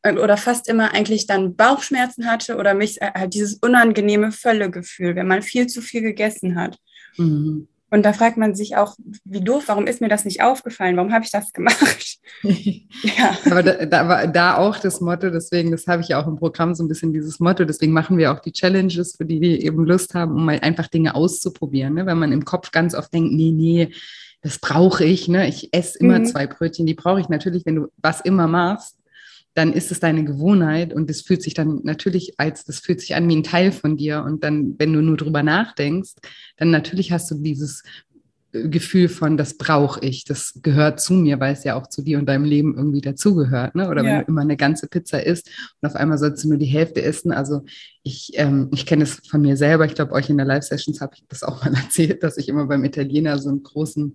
[0.02, 5.14] äh, oder fast immer eigentlich dann Bauchschmerzen hatte oder mich äh, halt dieses unangenehme Völlegefühl,
[5.14, 6.78] wenn man viel zu viel gegessen hat.
[7.16, 7.68] Mhm.
[7.90, 10.96] Und da fragt man sich auch, wie doof, warum ist mir das nicht aufgefallen?
[10.96, 12.18] Warum habe ich das gemacht?
[12.42, 13.38] ja.
[13.46, 16.36] Aber da, da war da auch das Motto, deswegen, das habe ich ja auch im
[16.36, 19.62] Programm so ein bisschen dieses Motto, deswegen machen wir auch die Challenges, für die wir
[19.62, 21.94] eben Lust haben, um mal einfach Dinge auszuprobieren.
[21.94, 22.04] Ne?
[22.04, 23.90] Wenn man im Kopf ganz oft denkt, nee, nee,
[24.42, 25.48] das brauche ich, ne?
[25.48, 26.26] ich esse immer mhm.
[26.26, 28.97] zwei Brötchen, die brauche ich natürlich, wenn du was immer machst,
[29.58, 33.16] dann ist es deine Gewohnheit und es fühlt sich dann natürlich als, das fühlt sich
[33.16, 34.22] an wie ein Teil von dir.
[34.24, 36.12] Und dann, wenn du nur drüber nachdenkst,
[36.58, 37.82] dann natürlich hast du dieses
[38.52, 42.02] äh, Gefühl von, das brauche ich, das gehört zu mir, weil es ja auch zu
[42.02, 43.74] dir und deinem Leben irgendwie dazugehört.
[43.74, 43.88] Ne?
[43.88, 44.10] Oder ja.
[44.10, 47.02] wenn du immer eine ganze Pizza isst und auf einmal sollst du nur die Hälfte
[47.02, 47.32] essen.
[47.32, 47.64] Also
[48.04, 51.16] ich, ähm, ich kenne es von mir selber, ich glaube, euch in der Live-Sessions habe
[51.16, 54.14] ich das auch mal erzählt, dass ich immer beim Italiener so einen großen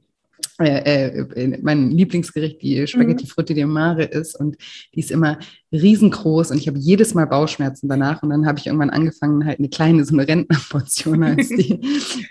[0.60, 3.30] äh, äh, mein Lieblingsgericht die Spaghetti mhm.
[3.30, 4.58] Frutti di Mare ist und
[4.94, 5.40] die ist immer
[5.72, 9.60] riesengroß und ich habe jedes Mal Bauchschmerzen danach und dann habe ich irgendwann angefangen halt
[9.60, 11.80] eine kleine so eine Rentnerportion als die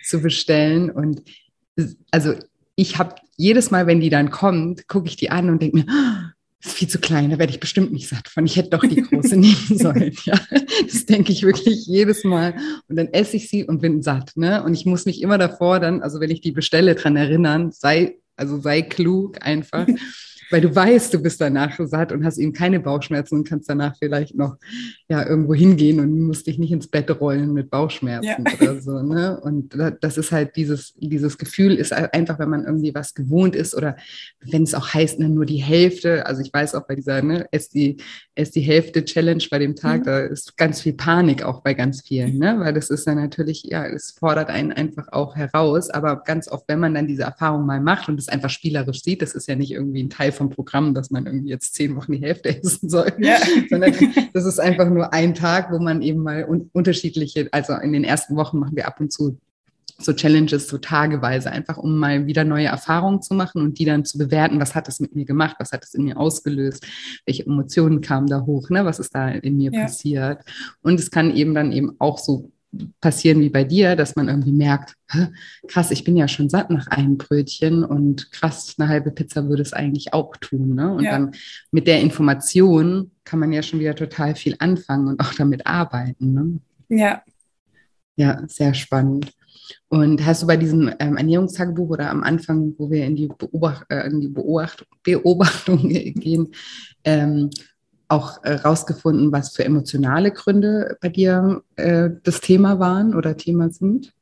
[0.04, 1.22] zu bestellen und
[2.10, 2.34] also
[2.76, 5.86] ich habe jedes Mal, wenn die dann kommt, gucke ich die an und denke mir,
[6.64, 8.46] ist viel zu klein, da werde ich bestimmt nicht satt von.
[8.46, 10.14] Ich hätte doch die große nehmen sollen.
[10.24, 10.38] Ja,
[10.84, 12.54] das denke ich wirklich jedes Mal.
[12.88, 14.32] Und dann esse ich sie und bin satt.
[14.36, 14.62] Ne?
[14.62, 18.18] Und ich muss mich immer davor dann, also wenn ich die bestelle, dran erinnern, sei,
[18.36, 19.86] also sei klug einfach
[20.52, 23.96] weil du weißt, du bist danach satt und hast eben keine Bauchschmerzen und kannst danach
[23.98, 24.56] vielleicht noch
[25.08, 28.54] ja, irgendwo hingehen und musst dich nicht ins Bett rollen mit Bauchschmerzen ja.
[28.60, 29.02] oder so.
[29.02, 29.40] Ne?
[29.40, 33.74] Und das ist halt dieses, dieses Gefühl ist einfach, wenn man irgendwie was gewohnt ist
[33.74, 33.96] oder
[34.40, 36.26] wenn es auch heißt, ne, nur die Hälfte.
[36.26, 37.96] Also ich weiß auch bei dieser, ne, ess die,
[38.34, 40.04] ess die Hälfte Challenge bei dem Tag, mhm.
[40.04, 42.56] da ist ganz viel Panik auch bei ganz vielen, ne?
[42.58, 45.88] weil das ist dann natürlich, ja, es fordert einen einfach auch heraus.
[45.88, 49.22] Aber ganz oft, wenn man dann diese Erfahrung mal macht und es einfach spielerisch sieht,
[49.22, 51.94] das ist ja nicht irgendwie ein Teil von vom Programm, dass man irgendwie jetzt zehn
[51.96, 53.38] Wochen die Hälfte essen soll, ja.
[53.70, 53.94] sondern
[54.32, 58.04] das ist einfach nur ein Tag, wo man eben mal un unterschiedliche, also in den
[58.04, 59.38] ersten Wochen machen wir ab und zu
[59.98, 64.04] so Challenges so tageweise, einfach um mal wieder neue Erfahrungen zu machen und die dann
[64.04, 66.84] zu bewerten, was hat es mit mir gemacht, was hat es in mir ausgelöst,
[67.24, 69.82] welche Emotionen kamen da hoch, ne, was ist da in mir ja.
[69.82, 70.40] passiert.
[70.82, 72.50] Und es kann eben dann eben auch so
[73.00, 74.94] passieren wie bei dir, dass man irgendwie merkt,
[75.68, 79.62] krass, ich bin ja schon satt nach einem Brötchen und krass, eine halbe Pizza würde
[79.62, 80.74] es eigentlich auch tun.
[80.74, 80.92] Ne?
[80.92, 81.12] Und ja.
[81.12, 81.32] dann
[81.70, 86.32] mit der Information kann man ja schon wieder total viel anfangen und auch damit arbeiten.
[86.32, 86.60] Ne?
[86.88, 87.22] Ja.
[88.16, 89.32] Ja, sehr spannend.
[89.88, 93.86] Und hast du bei diesem ähm, Ernährungstagebuch oder am Anfang, wo wir in die, Beobacht,
[93.90, 96.48] äh, in die Beobacht Beobachtung gehen,
[97.04, 97.50] ähm,
[98.12, 103.70] auch äh, rausgefunden, was für emotionale Gründe bei dir äh, das Thema waren oder Thema
[103.70, 104.12] sind?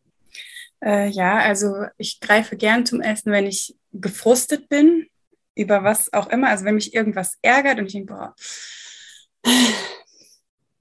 [0.83, 5.07] Äh, ja, also ich greife gern zum Essen, wenn ich gefrustet bin,
[5.57, 6.49] über was auch immer.
[6.49, 8.35] Also wenn mich irgendwas ärgert und ich denke, boah,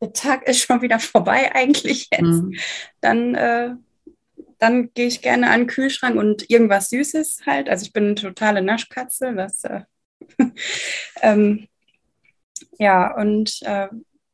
[0.02, 2.56] der Tag ist schon wieder vorbei eigentlich jetzt, mhm.
[3.02, 3.72] dann, äh,
[4.60, 7.70] dann gehe ich gerne an den Kühlschrank und irgendwas Süßes halt.
[7.70, 9.82] Also ich bin eine totale Naschkatze, das äh,
[11.22, 11.68] ähm,
[12.80, 13.88] ja, und äh,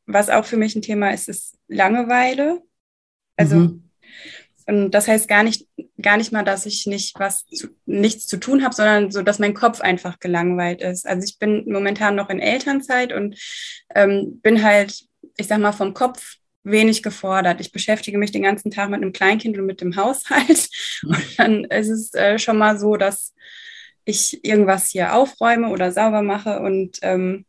[0.06, 2.62] was auch für mich ein Thema ist, ist Langeweile.
[3.36, 3.90] Also, mhm.
[4.68, 5.68] und das heißt gar nicht,
[6.02, 9.40] gar nicht mal, dass ich nicht was zu, nichts zu tun habe, sondern so, dass
[9.40, 11.08] mein Kopf einfach gelangweilt ist.
[11.08, 13.38] Also ich bin momentan noch in Elternzeit und
[13.94, 15.06] ähm, bin halt,
[15.38, 17.60] ich sag mal, vom Kopf wenig gefordert.
[17.62, 20.70] Ich beschäftige mich den ganzen Tag mit einem Kleinkind und mit dem Haushalt.
[21.04, 23.34] Und dann ist es äh, schon mal so, dass
[24.06, 27.46] ich irgendwas hier aufräume oder sauber mache und ähm,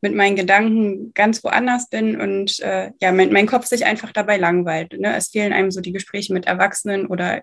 [0.00, 4.36] mit meinen Gedanken ganz woanders bin und äh, ja, mein, mein Kopf sich einfach dabei
[4.36, 4.98] langweilt.
[4.98, 5.16] Ne?
[5.16, 7.42] Es fehlen einem so die Gespräche mit Erwachsenen oder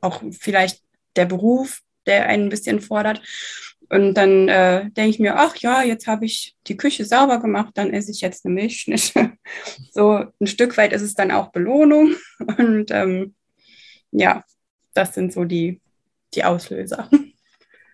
[0.00, 0.82] auch vielleicht
[1.16, 3.22] der Beruf, der einen ein bisschen fordert.
[3.90, 7.72] Und dann äh, denke ich mir, ach ja, jetzt habe ich die Küche sauber gemacht,
[7.74, 9.32] dann esse ich jetzt eine Milchschnitte.
[9.92, 12.14] so ein Stück weit ist es dann auch Belohnung.
[12.58, 13.34] Und ähm,
[14.10, 14.42] ja,
[14.94, 15.80] das sind so die,
[16.34, 17.10] die Auslöser.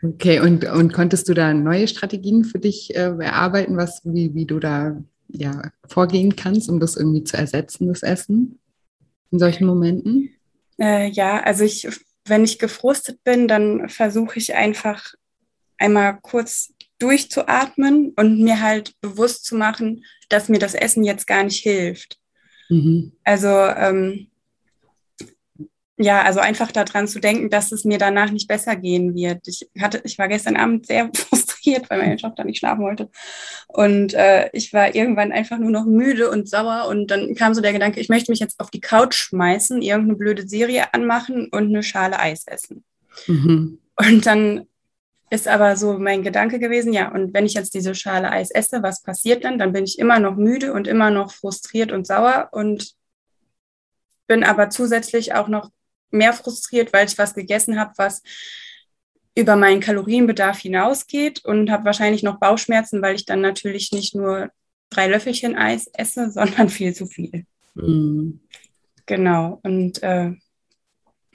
[0.03, 4.47] Okay, und, und konntest du da neue Strategien für dich äh, erarbeiten, was, wie, wie
[4.47, 4.97] du da
[5.29, 8.59] ja, vorgehen kannst, um das irgendwie zu ersetzen, das Essen
[9.31, 10.31] in solchen Momenten?
[10.79, 11.87] Äh, ja, also ich,
[12.25, 15.15] wenn ich gefrustet bin, dann versuche ich einfach
[15.79, 21.45] einmal kurz durchzuatmen und mir halt bewusst zu machen, dass mir das Essen jetzt gar
[21.45, 22.19] nicht hilft.
[22.69, 23.13] Mhm.
[23.25, 24.30] Also ähm,
[26.03, 29.47] ja, also einfach daran zu denken, dass es mir danach nicht besser gehen wird.
[29.47, 33.11] Ich hatte, ich war gestern Abend sehr frustriert, weil meine Tochter nicht schlafen wollte.
[33.69, 36.87] Und äh, ich war irgendwann einfach nur noch müde und sauer.
[36.89, 40.17] Und dann kam so der Gedanke, ich möchte mich jetzt auf die Couch schmeißen, irgendeine
[40.17, 42.83] blöde Serie anmachen und eine Schale Eis essen.
[43.27, 43.79] Mhm.
[43.97, 44.67] Und dann
[45.29, 48.83] ist aber so mein Gedanke gewesen, ja, und wenn ich jetzt diese Schale Eis esse,
[48.83, 49.59] was passiert dann?
[49.59, 52.95] Dann bin ich immer noch müde und immer noch frustriert und sauer und
[54.27, 55.71] bin aber zusätzlich auch noch
[56.11, 58.23] mehr frustriert, weil ich was gegessen habe, was
[59.37, 64.51] über meinen Kalorienbedarf hinausgeht und habe wahrscheinlich noch Bauchschmerzen, weil ich dann natürlich nicht nur
[64.91, 67.47] drei Löffelchen Eis esse, sondern viel zu viel.
[67.75, 68.41] Mhm.
[69.07, 69.61] Genau.
[69.63, 70.33] Und äh,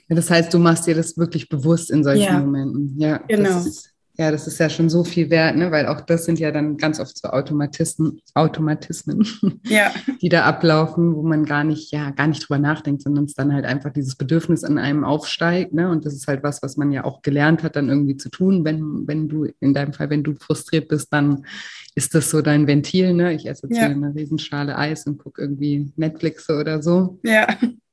[0.08, 2.94] das heißt, du machst dir das wirklich bewusst in solchen ja, Momenten.
[2.98, 3.48] Ja, genau.
[3.48, 5.70] Das ist, ja, das ist ja schon so viel wert, ne?
[5.70, 9.26] weil auch das sind ja dann ganz oft so Automatismen, Automatismen,
[9.64, 9.92] ja.
[10.22, 13.52] die da ablaufen, wo man gar nicht, ja, gar nicht drüber nachdenkt, sondern es dann
[13.52, 15.74] halt einfach dieses Bedürfnis an einem aufsteigt.
[15.74, 15.90] Ne?
[15.90, 18.64] Und das ist halt was, was man ja auch gelernt hat, dann irgendwie zu tun.
[18.64, 21.44] Wenn, wenn du, in deinem Fall, wenn du frustriert bist, dann
[21.94, 23.12] ist das so dein Ventil.
[23.12, 23.34] Ne?
[23.34, 23.86] Ich esse jetzt ja.
[23.86, 27.18] hier eine Riesenschale Eis und gucke irgendwie Netflix oder so.
[27.22, 27.46] Ja.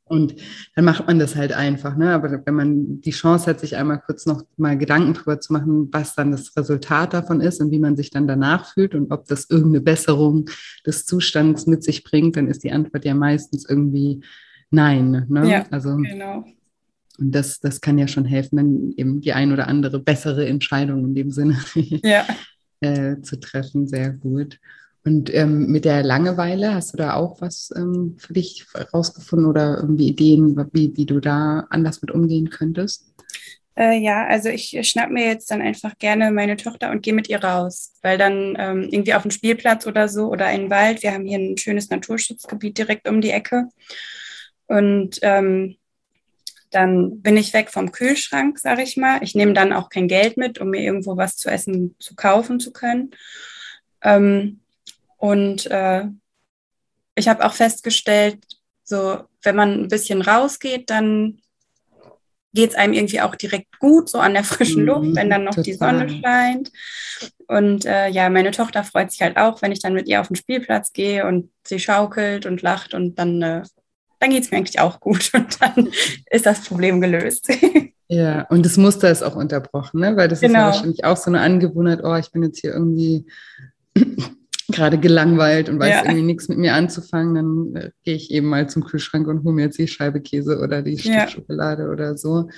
[0.05, 0.35] Und
[0.75, 1.95] dann macht man das halt einfach.
[1.95, 2.13] Ne?
[2.13, 5.89] Aber wenn man die Chance hat, sich einmal kurz noch mal Gedanken darüber zu machen,
[5.91, 9.25] was dann das Resultat davon ist und wie man sich dann danach fühlt und ob
[9.27, 10.49] das irgendeine Besserung
[10.85, 14.21] des Zustands mit sich bringt, dann ist die Antwort ja meistens irgendwie
[14.71, 15.25] nein.
[15.29, 15.49] Ne?
[15.49, 16.45] Ja, also, genau.
[17.19, 21.05] Und das, das kann ja schon helfen, dann eben die ein oder andere bessere Entscheidung
[21.05, 22.25] in dem Sinne ja.
[22.81, 23.87] äh, zu treffen.
[23.87, 24.59] Sehr gut.
[25.05, 29.77] Und ähm, mit der Langeweile, hast du da auch was ähm, für dich rausgefunden oder
[29.77, 33.13] irgendwie Ideen, wie, wie du da anders mit umgehen könntest?
[33.75, 37.27] Äh, ja, also ich schnapp mir jetzt dann einfach gerne meine Tochter und gehe mit
[37.27, 41.03] ihr raus, weil dann ähm, irgendwie auf den Spielplatz oder so oder in den Wald.
[41.03, 43.69] Wir haben hier ein schönes Naturschutzgebiet direkt um die Ecke.
[44.67, 45.75] Und ähm,
[46.69, 49.21] dann bin ich weg vom Kühlschrank, sage ich mal.
[49.21, 52.59] Ich nehme dann auch kein Geld mit, um mir irgendwo was zu essen zu kaufen
[52.59, 53.11] zu können.
[54.01, 54.59] Ähm,
[55.23, 56.03] und äh,
[57.15, 58.39] ich habe auch festgestellt,
[58.83, 61.39] so wenn man ein bisschen rausgeht, dann
[62.53, 65.45] geht es einem irgendwie auch direkt gut, so an der frischen mhm, Luft, wenn dann
[65.45, 65.63] noch total.
[65.63, 66.71] die Sonne scheint.
[67.47, 70.27] Und äh, ja, meine Tochter freut sich halt auch, wenn ich dann mit ihr auf
[70.27, 73.63] den Spielplatz gehe und sie schaukelt und lacht und dann, äh,
[74.19, 75.89] dann geht es mir eigentlich auch gut und dann
[76.31, 77.49] ist das Problem gelöst.
[78.09, 80.15] Ja, und das Muster ist auch unterbrochen, ne?
[80.15, 80.49] weil das genau.
[80.49, 80.65] ist ja genau.
[80.75, 83.25] wahrscheinlich auch so eine Angewohnheit, oh, ich bin jetzt hier irgendwie
[84.69, 86.03] gerade gelangweilt und weiß ja.
[86.03, 89.53] irgendwie nichts mit mir anzufangen, dann äh, gehe ich eben mal zum Kühlschrank und hole
[89.55, 91.27] mir jetzt die Scheibe Käse oder die ja.
[91.27, 92.49] Schokolade oder so.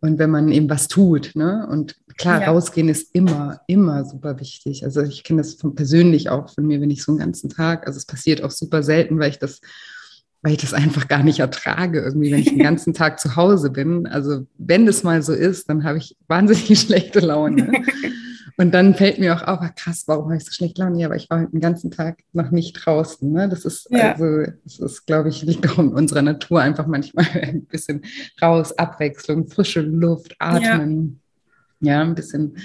[0.00, 1.66] Und wenn man eben was tut, ne?
[1.68, 2.50] Und klar, ja.
[2.50, 4.84] rausgehen ist immer, immer super wichtig.
[4.84, 7.86] Also ich kenne das von, persönlich auch von mir, wenn ich so einen ganzen Tag,
[7.86, 9.60] also es passiert auch super selten, weil ich das,
[10.42, 13.70] weil ich das einfach gar nicht ertrage, irgendwie, wenn ich den ganzen Tag zu Hause
[13.70, 14.06] bin.
[14.06, 17.72] Also wenn das mal so ist, dann habe ich wahnsinnig schlechte Laune.
[18.60, 20.98] Und dann fällt mir auch auf, ah, krass, warum habe ich so schlecht Laune?
[20.98, 23.30] Ja, aber ich war heute den ganzen Tag noch nicht draußen.
[23.30, 23.48] Ne?
[23.48, 24.14] Das ist, ja.
[24.14, 28.02] also, das ist, glaube ich, liegt auch in unserer Natur einfach manchmal ein bisschen
[28.42, 31.20] raus, Abwechslung, frische Luft, atmen.
[31.78, 32.56] Ja, ja ein bisschen.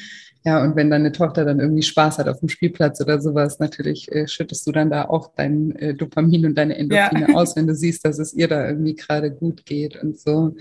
[0.44, 4.12] Ja, und wenn deine Tochter dann irgendwie Spaß hat auf dem Spielplatz oder sowas, natürlich
[4.12, 7.36] äh, schüttest du dann da auch dein äh, Dopamin und deine Endorphine ja.
[7.36, 10.56] aus, wenn du siehst, dass es ihr da irgendwie gerade gut geht und so.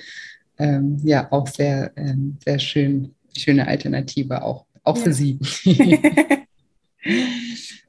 [0.58, 5.02] Ähm, ja, auch sehr, ähm, sehr schön, schöne Alternative auch auch ja.
[5.02, 5.38] für Sie.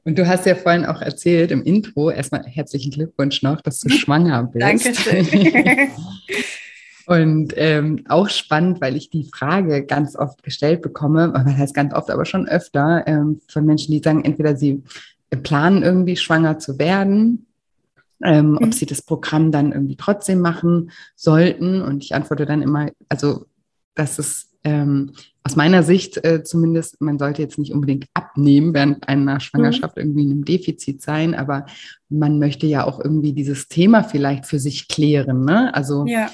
[0.04, 3.88] Und du hast ja vorhin auch erzählt im Intro, erstmal herzlichen Glückwunsch noch, dass du
[3.88, 4.62] schwanger bist.
[4.62, 5.26] Dankeschön.
[7.06, 11.92] Und ähm, auch spannend, weil ich die Frage ganz oft gestellt bekomme, das heißt ganz
[11.92, 14.82] oft, aber schon öfter, ähm, von Menschen, die sagen, entweder sie
[15.42, 17.46] planen irgendwie schwanger zu werden,
[18.22, 18.58] ähm, mhm.
[18.62, 21.82] ob sie das Programm dann irgendwie trotzdem machen sollten.
[21.82, 23.46] Und ich antworte dann immer, also,
[23.94, 25.12] dass es ähm,
[25.46, 30.02] aus meiner Sicht äh, zumindest, man sollte jetzt nicht unbedingt abnehmen während einer Schwangerschaft, mhm.
[30.02, 31.66] irgendwie in einem Defizit sein, aber
[32.08, 35.44] man möchte ja auch irgendwie dieses Thema vielleicht für sich klären.
[35.44, 35.72] Ne?
[35.74, 36.30] Also ja.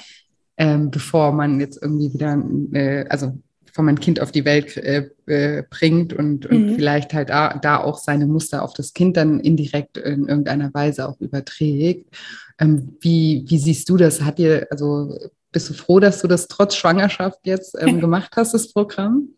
[0.55, 2.41] ähm, bevor man jetzt irgendwie wieder,
[2.71, 6.75] äh, also bevor man ein Kind auf die Welt äh, äh, bringt und, und mhm.
[6.75, 11.09] vielleicht halt da, da, auch seine Muster auf das Kind dann indirekt in irgendeiner Weise
[11.09, 12.15] auch überträgt.
[12.59, 14.21] Ähm, wie, wie siehst du das?
[14.21, 15.17] Hat dir, also
[15.51, 19.29] bist du froh, dass du das trotz Schwangerschaft jetzt ähm, gemacht hast, das Programm?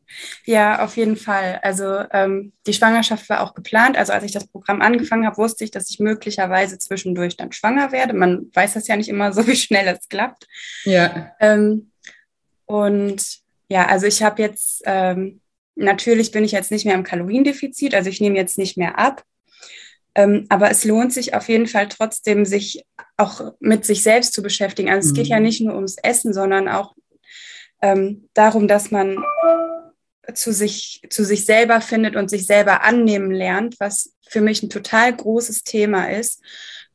[0.45, 1.60] Ja, auf jeden Fall.
[1.63, 3.97] Also ähm, die Schwangerschaft war auch geplant.
[3.97, 7.91] Also als ich das Programm angefangen habe, wusste ich, dass ich möglicherweise zwischendurch dann schwanger
[7.91, 8.13] werde.
[8.13, 10.47] Man weiß das ja nicht immer so, wie schnell es klappt.
[10.86, 11.32] Ja.
[11.39, 11.91] Ähm,
[12.65, 15.41] und ja, also ich habe jetzt, ähm,
[15.76, 19.23] natürlich bin ich jetzt nicht mehr im Kaloriendefizit, also ich nehme jetzt nicht mehr ab.
[20.15, 22.84] Ähm, aber es lohnt sich auf jeden Fall trotzdem, sich
[23.17, 24.89] auch mit sich selbst zu beschäftigen.
[24.89, 25.43] Also es geht ja mhm.
[25.43, 26.95] nicht nur ums Essen, sondern auch
[27.82, 29.17] ähm, darum, dass man
[30.34, 34.69] zu sich, zu sich selber findet und sich selber annehmen lernt, was für mich ein
[34.69, 36.41] total großes Thema ist.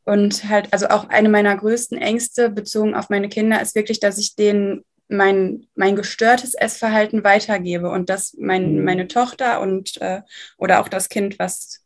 [0.04, 4.16] Und halt, also auch eine meiner größten Ängste bezogen auf meine Kinder ist wirklich, dass
[4.16, 8.84] ich denen mein, mein gestörtes Essverhalten weitergebe und dass mein, mhm.
[8.84, 10.22] meine Tochter und äh,
[10.56, 11.82] oder auch das Kind, was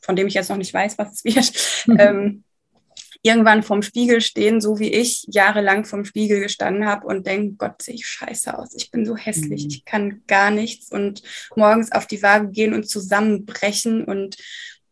[0.00, 1.52] von dem ich jetzt noch nicht weiß, was es wird,
[1.86, 1.96] mhm.
[1.98, 2.44] ähm,
[3.22, 7.80] irgendwann vorm Spiegel stehen, so wie ich jahrelang vorm Spiegel gestanden habe und denke, Gott,
[7.80, 8.74] sehe ich scheiße aus.
[8.74, 9.70] Ich bin so hässlich, mhm.
[9.70, 11.22] ich kann gar nichts und
[11.54, 14.36] morgens auf die Waage gehen und zusammenbrechen und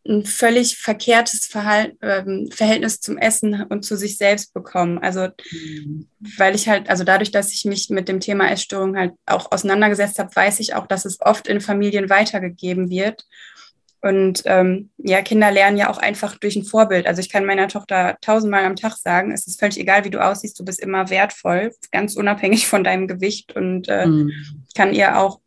[0.07, 4.97] ein völlig verkehrtes Verhalt, ähm, Verhältnis zum Essen und zu sich selbst bekommen.
[4.97, 6.07] Also, mhm.
[6.37, 10.17] weil ich halt, also dadurch, dass ich mich mit dem Thema Essstörung halt auch auseinandergesetzt
[10.17, 13.25] habe, weiß ich auch, dass es oft in Familien weitergegeben wird.
[14.01, 17.05] Und ähm, ja, Kinder lernen ja auch einfach durch ein Vorbild.
[17.05, 20.23] Also ich kann meiner Tochter tausendmal am Tag sagen, es ist völlig egal, wie du
[20.23, 23.55] aussiehst, du bist immer wertvoll, ganz unabhängig von deinem Gewicht.
[23.55, 24.31] Und äh, mhm.
[24.75, 25.39] kann ihr auch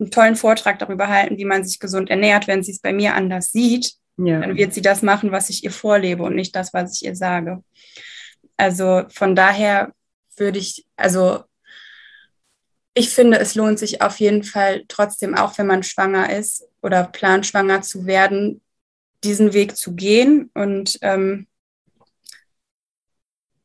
[0.00, 2.48] einen tollen Vortrag darüber halten, wie man sich gesund ernährt.
[2.48, 4.40] Wenn sie es bei mir anders sieht, ja.
[4.40, 7.14] dann wird sie das machen, was ich ihr vorlebe und nicht das, was ich ihr
[7.14, 7.62] sage.
[8.56, 9.92] Also von daher
[10.36, 11.44] würde ich, also
[12.94, 17.04] ich finde, es lohnt sich auf jeden Fall trotzdem, auch wenn man schwanger ist oder
[17.04, 18.60] plant, schwanger zu werden,
[19.24, 20.50] diesen Weg zu gehen.
[20.54, 21.46] Und ähm,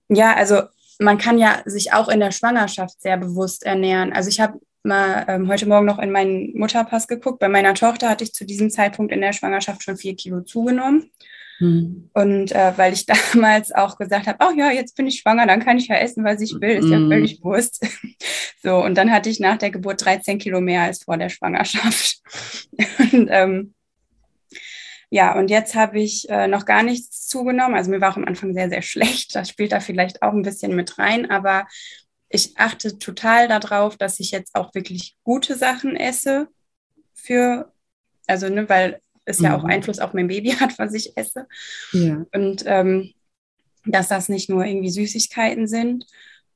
[0.09, 0.63] ja, also
[0.99, 4.13] man kann ja sich auch in der Schwangerschaft sehr bewusst ernähren.
[4.13, 7.39] Also ich habe mal ähm, heute Morgen noch in meinen Mutterpass geguckt.
[7.39, 11.11] Bei meiner Tochter hatte ich zu diesem Zeitpunkt in der Schwangerschaft schon vier Kilo zugenommen.
[11.59, 12.09] Mhm.
[12.13, 15.63] Und äh, weil ich damals auch gesagt habe, oh ja, jetzt bin ich schwanger, dann
[15.63, 17.09] kann ich ja essen, was ich will, ist ja mhm.
[17.09, 17.85] völlig Wurst.
[18.63, 22.21] so, und dann hatte ich nach der Geburt 13 Kilo mehr als vor der Schwangerschaft.
[23.11, 23.73] und, ähm,
[25.09, 27.75] ja, und jetzt habe ich äh, noch gar nichts zugenommen.
[27.75, 29.35] Also mir war auch am Anfang sehr, sehr schlecht.
[29.35, 31.67] Das spielt da vielleicht auch ein bisschen mit rein, aber
[32.29, 36.47] ich achte total darauf, dass ich jetzt auch wirklich gute Sachen esse
[37.13, 37.71] für,
[38.25, 39.69] also, ne, weil es ja auch mhm.
[39.69, 41.47] Einfluss auf mein Baby hat, was ich esse.
[41.91, 42.25] Ja.
[42.33, 43.13] Und ähm,
[43.85, 46.05] dass das nicht nur irgendwie Süßigkeiten sind.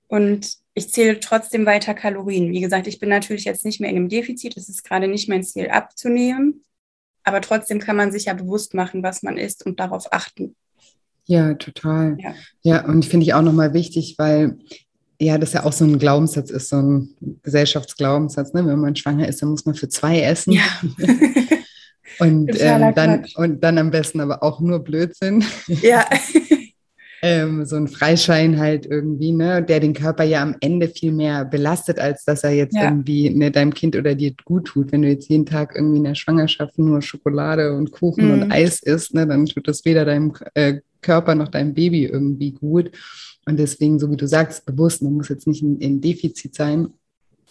[0.08, 2.52] Und ich zähle trotzdem weiter Kalorien.
[2.52, 4.56] Wie gesagt, ich bin natürlich jetzt nicht mehr in einem Defizit.
[4.56, 6.64] Es ist gerade nicht mein Ziel abzunehmen.
[7.24, 10.56] Aber trotzdem kann man sich ja bewusst machen, was man isst und darauf achten.
[11.26, 12.18] Ja, total.
[12.20, 14.58] Ja, ja und finde ich auch nochmal wichtig, weil
[15.20, 18.54] ja, das ja auch so ein Glaubenssatz ist, so ein Gesellschaftsglaubenssatz.
[18.54, 18.66] Ne?
[18.66, 20.54] Wenn man schwanger ist, dann muss man für zwei essen.
[20.54, 20.64] Ja.
[22.20, 25.44] Und, ähm, dann, und dann am besten aber auch nur Blödsinn.
[25.68, 26.06] Ja.
[27.22, 31.46] ähm, so ein Freischein halt irgendwie, ne, der den Körper ja am Ende viel mehr
[31.46, 32.86] belastet, als dass er jetzt ja.
[32.86, 34.92] irgendwie ne, deinem Kind oder dir gut tut.
[34.92, 38.34] Wenn du jetzt jeden Tag irgendwie in der Schwangerschaft nur Schokolade und Kuchen mhm.
[38.34, 42.52] und Eis isst, ne, dann tut das weder deinem äh, Körper noch deinem Baby irgendwie
[42.52, 42.92] gut.
[43.46, 46.90] Und deswegen, so wie du sagst, bewusst, man muss jetzt nicht in, in Defizit sein,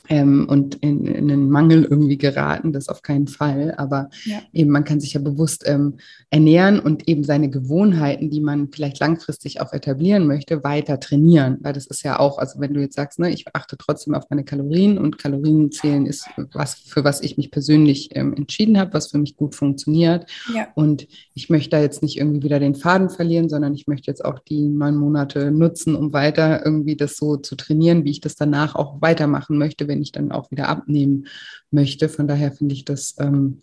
[0.09, 3.75] ähm, und in, in, einen Mangel irgendwie geraten, das auf keinen Fall.
[3.77, 4.39] Aber ja.
[4.53, 5.95] eben man kann sich ja bewusst ähm,
[6.31, 11.59] ernähren und eben seine Gewohnheiten, die man vielleicht langfristig auch etablieren möchte, weiter trainieren.
[11.61, 14.25] Weil das ist ja auch, also wenn du jetzt sagst, ne, ich achte trotzdem auf
[14.31, 18.95] meine Kalorien und Kalorien zählen ist was, für was ich mich persönlich ähm, entschieden habe,
[18.95, 20.31] was für mich gut funktioniert.
[20.55, 20.69] Ja.
[20.75, 24.25] Und ich möchte da jetzt nicht irgendwie wieder den Faden verlieren, sondern ich möchte jetzt
[24.25, 28.37] auch die neun Monate nutzen, um weiter irgendwie das so zu trainieren, wie ich das
[28.37, 31.27] danach auch weitermachen möchte, wenn wenn ich dann auch wieder abnehmen
[31.71, 32.11] möchte.
[32.11, 33.63] Von daher finde ich das, ähm,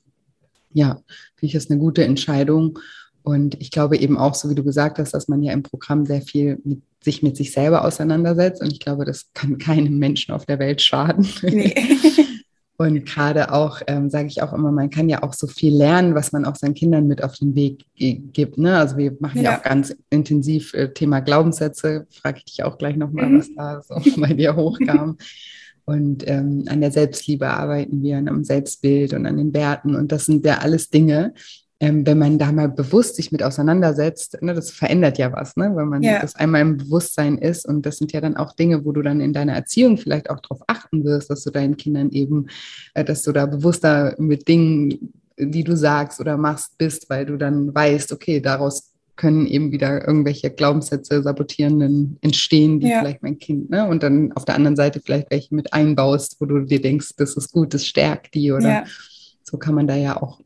[0.74, 0.96] ja,
[1.36, 2.80] finde ich das eine gute Entscheidung.
[3.22, 6.06] Und ich glaube eben auch, so wie du gesagt hast, dass man ja im Programm
[6.06, 8.62] sehr viel mit sich mit sich selber auseinandersetzt.
[8.62, 11.28] Und ich glaube, das kann keinem Menschen auf der Welt schaden.
[11.43, 11.76] Nee.
[12.76, 16.15] Und gerade auch, ähm, sage ich auch immer, man kann ja auch so viel lernen,
[16.15, 18.58] was man auch seinen Kindern mit auf den Weg gibt.
[18.58, 18.76] Ne?
[18.78, 22.08] Also wir machen ja, ja auch ganz intensiv äh, Thema Glaubenssätze.
[22.10, 23.39] Frage ich dich auch gleich nochmal, mhm.
[23.39, 25.17] was da so bei dir hochkam.
[25.86, 29.96] Und ähm, an der Selbstliebe arbeiten wir, und am Selbstbild und an den Werten.
[29.96, 31.34] Und das sind ja alles Dinge,
[31.84, 35.74] ähm, wenn man da mal bewusst sich mit auseinandersetzt, ne, das verändert ja was, ne?
[35.76, 36.22] wenn man ja.
[36.22, 37.67] das einmal im Bewusstsein ist.
[37.67, 40.39] Und das sind ja dann auch Dinge, wo du dann in deiner Erziehung vielleicht auch
[40.39, 42.48] darauf achten wirst, dass du deinen Kindern eben,
[42.93, 47.36] äh, dass du da bewusster mit Dingen, die du sagst oder machst, bist, weil du
[47.36, 52.99] dann weißt, okay, daraus können eben wieder irgendwelche Glaubenssätze, sabotierenden entstehen, die ja.
[52.99, 53.88] vielleicht mein Kind, ne?
[53.88, 57.36] Und dann auf der anderen Seite vielleicht welche mit einbaust, wo du dir denkst, das
[57.36, 58.84] ist gut, das stärkt die oder ja.
[59.43, 60.39] so kann man da ja auch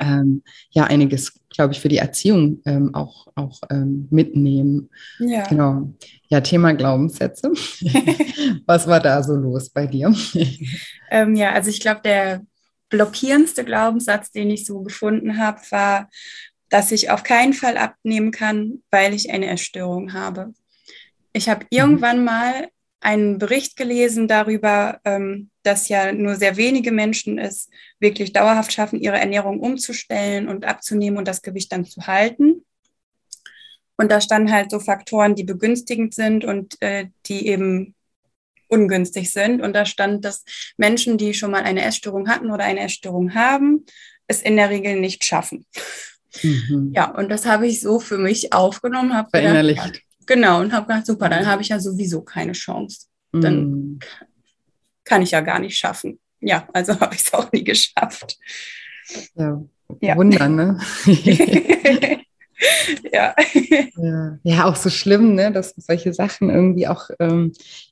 [0.00, 4.90] ähm, ja einiges, glaube ich, für die Erziehung ähm, auch, auch ähm, mitnehmen.
[5.18, 5.46] Ja.
[5.46, 5.92] Genau.
[6.28, 7.50] Ja, Thema Glaubenssätze.
[8.66, 10.14] Was war da so los bei dir?
[11.12, 12.46] Ähm, ja, also ich glaube, der
[12.88, 16.08] blockierendste Glaubenssatz, den ich so gefunden habe, war,
[16.70, 20.54] dass ich auf keinen Fall abnehmen kann, weil ich eine Essstörung habe.
[21.32, 21.68] Ich habe mhm.
[21.70, 22.68] irgendwann mal
[23.00, 27.68] einen Bericht gelesen darüber, ähm, dass ja nur sehr wenige Menschen es
[27.98, 32.64] wirklich dauerhaft schaffen, ihre Ernährung umzustellen und abzunehmen und das Gewicht dann zu halten.
[33.96, 37.94] Und da standen halt so Faktoren, die begünstigend sind und äh, die eben
[38.68, 39.60] ungünstig sind.
[39.60, 40.44] Und da stand, dass
[40.76, 43.84] Menschen, die schon mal eine Essstörung hatten oder eine Essstörung haben,
[44.26, 45.66] es in der Regel nicht schaffen.
[46.42, 46.92] Mhm.
[46.94, 49.14] Ja, und das habe ich so für mich aufgenommen.
[49.14, 49.82] Habe Verinnerlicht.
[49.82, 53.06] Gedacht, genau, und habe gedacht, super, dann habe ich ja sowieso keine Chance.
[53.32, 53.98] Dann mhm.
[55.04, 56.18] kann ich ja gar nicht schaffen.
[56.40, 58.38] Ja, also habe ich es auch nie geschafft.
[59.34, 59.62] Ja,
[60.00, 60.16] ja.
[60.16, 60.78] Wunder, ne?
[63.12, 63.34] ja.
[63.96, 64.38] ja.
[64.42, 64.64] ja.
[64.64, 67.89] auch so schlimm, ne, dass solche Sachen irgendwie auch ähm, äh,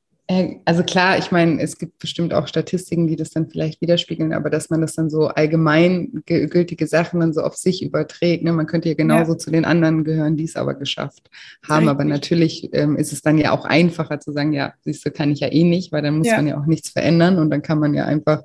[0.66, 4.51] also klar, ich meine, es gibt bestimmt auch Statistiken, die das dann vielleicht widerspiegeln, aber
[4.51, 8.45] dass man das dann so allgemein gültige Sachen dann so auf sich überträgt.
[8.45, 8.53] Ne?
[8.53, 9.39] Man könnte ja genauso ja.
[9.39, 11.31] zu den anderen gehören, die es aber geschafft
[11.66, 11.89] haben.
[11.89, 11.91] Richtig.
[11.91, 15.31] Aber natürlich ähm, ist es dann ja auch einfacher zu sagen, ja, siehst du, kann
[15.31, 16.37] ich ja eh nicht, weil dann muss ja.
[16.37, 18.43] man ja auch nichts verändern und dann kann man ja einfach,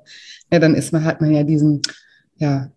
[0.50, 1.82] ja, dann ist man, hat man ja diesen,
[2.36, 2.70] ja,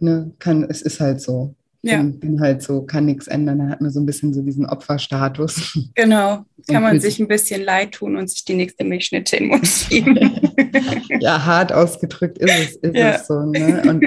[0.00, 1.54] ne, kann, es ist halt so.
[1.82, 1.98] Ja.
[1.98, 3.58] Bin, bin halt so, kann nichts ändern.
[3.58, 5.78] Dann hat man so ein bisschen so diesen Opferstatus.
[5.94, 9.50] Genau, kann man sich ein bisschen leid tun und sich die nächste Milchschnitte in den
[9.50, 10.18] Mund schieben.
[11.20, 13.10] ja, hart ausgedrückt ist es, ist ja.
[13.10, 13.40] es so.
[13.44, 13.82] Ne?
[13.88, 14.04] Und,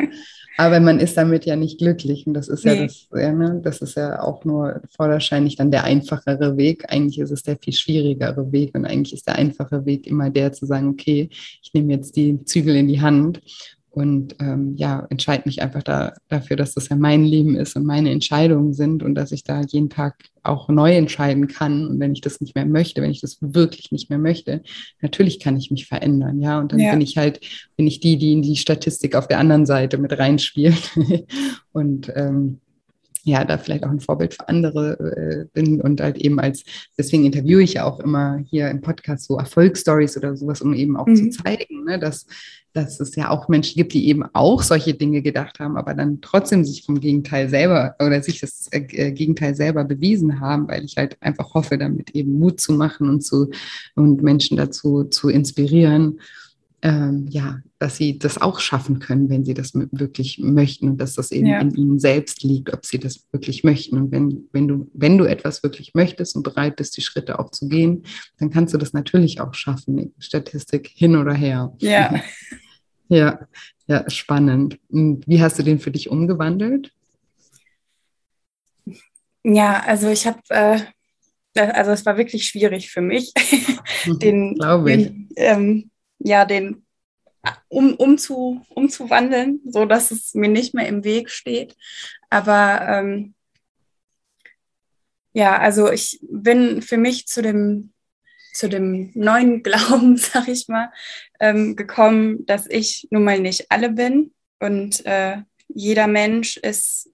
[0.58, 2.28] aber man ist damit ja nicht glücklich.
[2.28, 2.76] Und das ist nee.
[2.76, 3.62] ja das, ja, ne?
[3.64, 6.86] das ist ja auch nur vorderscheinlich dann der einfachere Weg.
[6.90, 8.76] Eigentlich ist es der viel schwierigere Weg.
[8.76, 12.44] Und eigentlich ist der einfache Weg immer der zu sagen, okay, ich nehme jetzt die
[12.46, 13.42] Zügel in die Hand
[13.92, 17.86] und ähm, ja, entscheide mich einfach da, dafür, dass das ja mein Leben ist und
[17.86, 21.86] meine Entscheidungen sind und dass ich da jeden Tag auch neu entscheiden kann.
[21.86, 24.64] Und wenn ich das nicht mehr möchte, wenn ich das wirklich nicht mehr möchte,
[25.02, 26.60] natürlich kann ich mich verändern, ja.
[26.60, 26.92] Und dann ja.
[26.92, 27.42] bin ich halt,
[27.76, 30.92] bin ich die, die in die Statistik auf der anderen Seite mit reinspielt.
[31.74, 32.62] und ähm,
[33.24, 36.64] ja, da vielleicht auch ein Vorbild für andere äh, bin und halt eben als,
[36.98, 40.98] deswegen interviewe ich ja auch immer hier im Podcast so Erfolgsstories oder sowas, um eben
[40.98, 41.16] auch mhm.
[41.16, 42.26] zu zeigen, ne, dass,
[42.74, 46.22] dass es ja auch Menschen gibt, die eben auch solche Dinge gedacht haben, aber dann
[46.22, 50.84] trotzdem sich vom Gegenteil selber oder sich das äh, äh Gegenteil selber bewiesen haben, weil
[50.84, 53.50] ich halt einfach hoffe, damit eben Mut zu machen und zu
[53.96, 56.20] und Menschen dazu zu inspirieren
[56.82, 61.16] ähm, ja, dass sie das auch schaffen können, wenn sie das wirklich möchten und dass
[61.16, 61.60] das eben ja.
[61.60, 63.98] in ihnen selbst liegt, ob sie das wirklich möchten.
[63.98, 67.50] Und wenn, wenn du, wenn du etwas wirklich möchtest und bereit bist, die Schritte auch
[67.50, 68.04] zu gehen,
[68.38, 70.14] dann kannst du das natürlich auch schaffen.
[70.20, 71.74] Statistik hin oder her.
[71.80, 72.22] Ja.
[73.10, 73.48] ja,
[73.88, 74.78] ja, spannend.
[74.90, 76.92] Und wie hast du den für dich umgewandelt?
[79.44, 80.82] Ja, also ich habe, äh,
[81.56, 83.34] also es war wirklich schwierig für mich,
[84.06, 85.08] den, Glaube ich.
[85.08, 86.84] Den, ähm, ja, den
[87.70, 91.76] um, umzu, umzuwandeln, so dass es mir nicht mehr im Weg steht.
[92.30, 93.34] Aber ähm,
[95.34, 97.94] ja, also ich bin für mich zu dem,
[98.54, 100.92] zu dem neuen Glauben, sag ich mal,
[101.40, 105.38] ähm, gekommen, dass ich nun mal nicht alle bin und äh,
[105.68, 107.10] jeder Mensch ist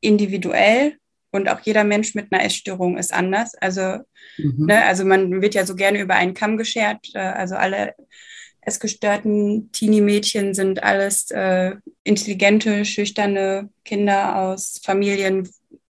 [0.00, 0.98] individuell
[1.30, 3.54] und auch jeder Mensch mit einer Essstörung ist anders.
[3.54, 3.98] Also,
[4.36, 4.66] mhm.
[4.66, 7.08] ne, also man wird ja so gerne über einen Kamm geschert.
[7.14, 7.94] Äh, also alle
[8.68, 15.48] essgestörten Teenie-Mädchen sind alles äh, intelligente, schüchterne Kinder aus Familien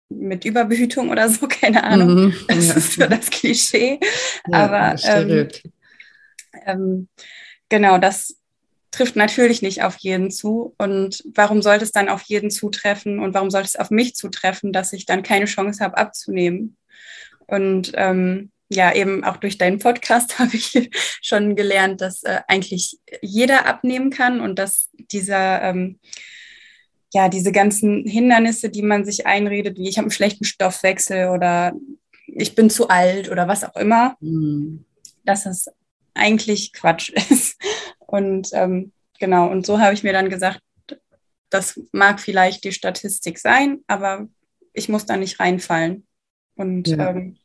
[0.09, 2.27] mit Überbehütung oder so, keine Ahnung.
[2.27, 2.75] Mhm, das ja.
[2.75, 4.01] ist so das Klischee.
[4.51, 5.49] Ja, Aber ähm,
[6.65, 7.09] ähm,
[7.69, 8.37] genau, das
[8.91, 10.75] trifft natürlich nicht auf jeden zu.
[10.79, 14.73] Und warum sollte es dann auf jeden zutreffen und warum sollte es auf mich zutreffen,
[14.73, 16.77] dass ich dann keine Chance habe abzunehmen?
[17.47, 20.91] Und ähm, ja, eben auch durch deinen Podcast habe ich
[21.23, 25.99] schon gelernt, dass äh, eigentlich jeder abnehmen kann und dass dieser, ähm,
[27.13, 31.73] ja, diese ganzen Hindernisse, die man sich einredet, wie ich habe einen schlechten Stoffwechsel oder
[32.27, 34.85] ich bin zu alt oder was auch immer, mhm.
[35.25, 35.69] dass es
[36.15, 37.57] eigentlich Quatsch ist.
[37.99, 40.61] Und ähm, genau, und so habe ich mir dann gesagt,
[41.51, 44.29] das mag vielleicht die Statistik sein, aber
[44.75, 46.07] ich muss da nicht reinfallen.
[46.57, 47.11] Und ja.
[47.11, 47.39] ähm,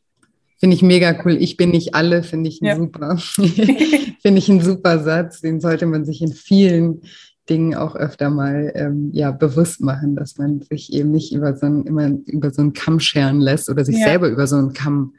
[0.64, 1.34] Finde ich mega cool.
[1.42, 2.78] Ich bin nicht alle, finde ich ja.
[2.78, 3.18] super.
[4.22, 5.42] finde ich ein super Satz.
[5.42, 7.02] Den sollte man sich in vielen
[7.50, 11.66] Dingen auch öfter mal ähm, ja, bewusst machen, dass man sich eben nicht über so
[11.66, 14.06] einen, immer über so einen Kamm scheren lässt oder sich ja.
[14.06, 15.16] selber über so einen Kamm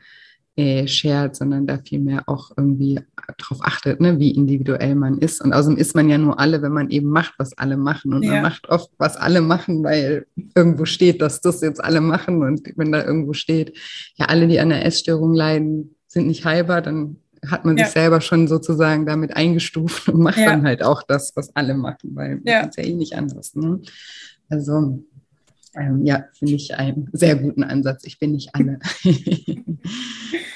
[0.57, 3.01] äh, schert, sondern da vielmehr auch irgendwie
[3.39, 5.43] darauf achtet, ne, wie individuell man ist.
[5.43, 8.15] Und außerdem ist man ja nur alle, wenn man eben macht, was alle machen.
[8.15, 8.35] Und ja.
[8.35, 12.43] man macht oft, was alle machen, weil irgendwo steht, dass das jetzt alle machen.
[12.43, 13.77] Und wenn da irgendwo steht,
[14.15, 17.17] ja, alle, die an einer Essstörung leiden, sind nicht heilbar, dann
[17.51, 17.85] hat man ja.
[17.85, 20.47] sich selber schon sozusagen damit eingestuft und macht ja.
[20.47, 22.61] dann halt auch das, was alle machen, weil ja.
[22.61, 23.55] ist ja eh nicht anders.
[23.57, 23.81] Ne?
[24.49, 25.03] Also
[25.77, 28.05] Ähm, ja, finde ich einen sehr guten Ansatz.
[28.05, 28.79] Ich bin nicht alle.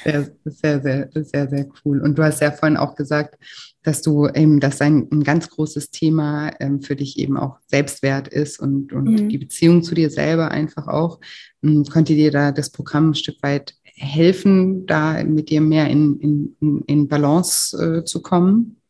[0.09, 2.01] sehr, sehr, sehr, sehr, sehr cool.
[2.01, 3.37] Und du hast ja vorhin auch gesagt,
[3.83, 8.29] dass du eben, dass ein, ein ganz großes Thema ähm, für dich eben auch Selbstwert
[8.29, 9.29] ist und, und mhm.
[9.29, 11.21] die Beziehung zu dir selber einfach auch.
[11.63, 16.21] Ähm, konnte dir da das Programm ein Stück weit helfen, da mit dir mehr in,
[16.61, 18.81] in, in Balance äh, zu kommen?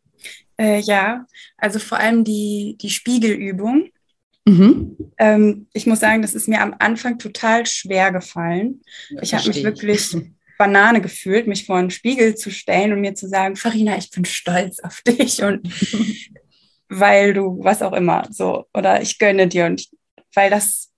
[0.58, 3.88] Äh, ja, also vor allem die, die Spiegelübung.
[4.44, 4.96] Mhm.
[5.18, 8.80] Ähm, ich muss sagen, das ist mir am Anfang total schwer gefallen.
[9.10, 10.16] Ja, ich habe mich wirklich
[10.58, 14.24] Banane gefühlt, mich vor einen Spiegel zu stellen und mir zu sagen, Farina, ich bin
[14.24, 15.68] stolz auf dich und
[16.88, 19.86] weil du was auch immer so oder ich gönne dir und
[20.34, 20.90] weil das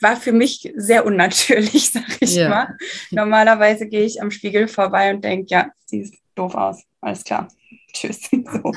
[0.00, 2.48] war für mich sehr unnatürlich, sag ich ja.
[2.48, 2.76] mal.
[3.10, 7.48] Normalerweise gehe ich am Spiegel vorbei und denke, ja, siehst doof aus, alles klar,
[7.92, 8.20] tschüss.
[8.32, 8.72] So.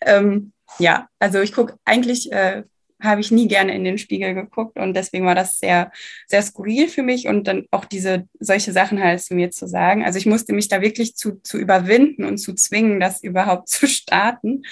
[0.00, 2.64] ähm, ja, also ich gucke eigentlich äh,
[3.02, 5.90] habe ich nie gerne in den Spiegel geguckt und deswegen war das sehr,
[6.26, 10.04] sehr skurril für mich und dann auch diese solche Sachen halt zu mir zu sagen.
[10.04, 13.86] Also ich musste mich da wirklich zu, zu überwinden und zu zwingen, das überhaupt zu
[13.86, 14.62] starten.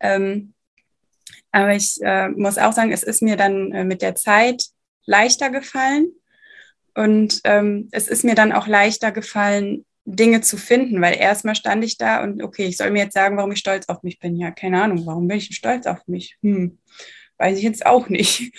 [0.00, 0.54] Ähm,
[1.50, 4.64] aber ich äh, muss auch sagen, es ist mir dann äh, mit der Zeit
[5.06, 6.08] leichter gefallen
[6.94, 11.82] und ähm, es ist mir dann auch leichter gefallen, Dinge zu finden, weil erstmal stand
[11.82, 14.36] ich da und okay, ich soll mir jetzt sagen, warum ich stolz auf mich bin.
[14.36, 16.36] Ja, keine Ahnung, warum bin ich stolz auf mich?
[16.42, 16.78] Hm
[17.38, 18.52] weiß ich jetzt auch nicht.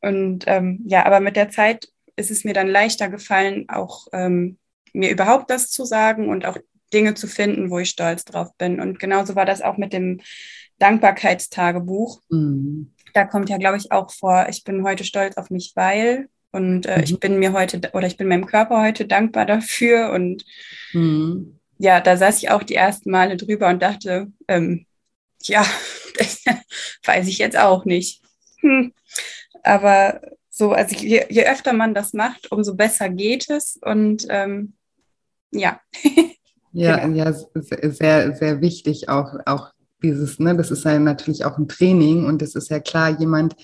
[0.00, 4.58] Und ähm, ja, aber mit der Zeit ist es mir dann leichter gefallen, auch ähm,
[4.92, 6.58] mir überhaupt das zu sagen und auch
[6.92, 8.80] Dinge zu finden, wo ich stolz drauf bin.
[8.80, 10.20] Und genauso war das auch mit dem
[10.78, 12.20] Dankbarkeitstagebuch.
[12.30, 12.92] Mhm.
[13.14, 16.86] Da kommt ja, glaube ich, auch vor, ich bin heute stolz auf mich, weil und
[16.86, 17.04] äh, mhm.
[17.04, 20.10] ich bin mir heute oder ich bin meinem Körper heute dankbar dafür.
[20.10, 20.44] Und
[20.92, 21.58] mhm.
[21.78, 24.86] ja, da saß ich auch die ersten Male drüber und dachte, ähm,
[25.42, 25.64] ja,
[27.04, 28.22] weiß ich jetzt auch nicht.
[28.60, 28.92] Hm.
[29.62, 30.20] Aber
[30.50, 33.78] so, also je, je, öfter man das macht, umso besser geht es.
[33.82, 34.74] Und ähm,
[35.52, 35.80] ja.
[36.72, 37.16] ja, genau.
[37.16, 37.32] ja,
[37.90, 39.72] sehr, sehr wichtig auch, auch
[40.02, 43.54] dieses, ne, das ist ja natürlich auch ein Training und das ist ja klar, jemand,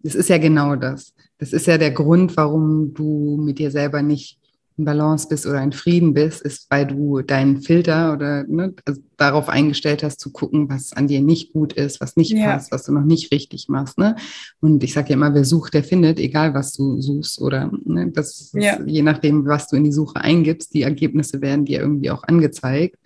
[0.00, 1.14] das ist ja genau das.
[1.38, 4.39] Das ist ja der Grund, warum du mit dir selber nicht
[4.76, 9.00] in Balance bist oder in Frieden bist, ist, weil du deinen Filter oder ne, also
[9.16, 12.52] darauf eingestellt hast, zu gucken, was an dir nicht gut ist, was nicht ja.
[12.52, 13.98] passt, was du noch nicht richtig machst.
[13.98, 14.16] Ne?
[14.60, 18.10] Und ich sage ja immer, wer sucht, der findet, egal was du suchst oder ne,
[18.10, 18.74] das ja.
[18.74, 22.24] ist, je nachdem, was du in die Suche eingibst, die Ergebnisse werden dir irgendwie auch
[22.24, 22.96] angezeigt.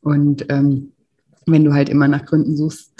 [0.00, 0.92] Und ähm,
[1.46, 2.92] wenn du halt immer nach Gründen suchst,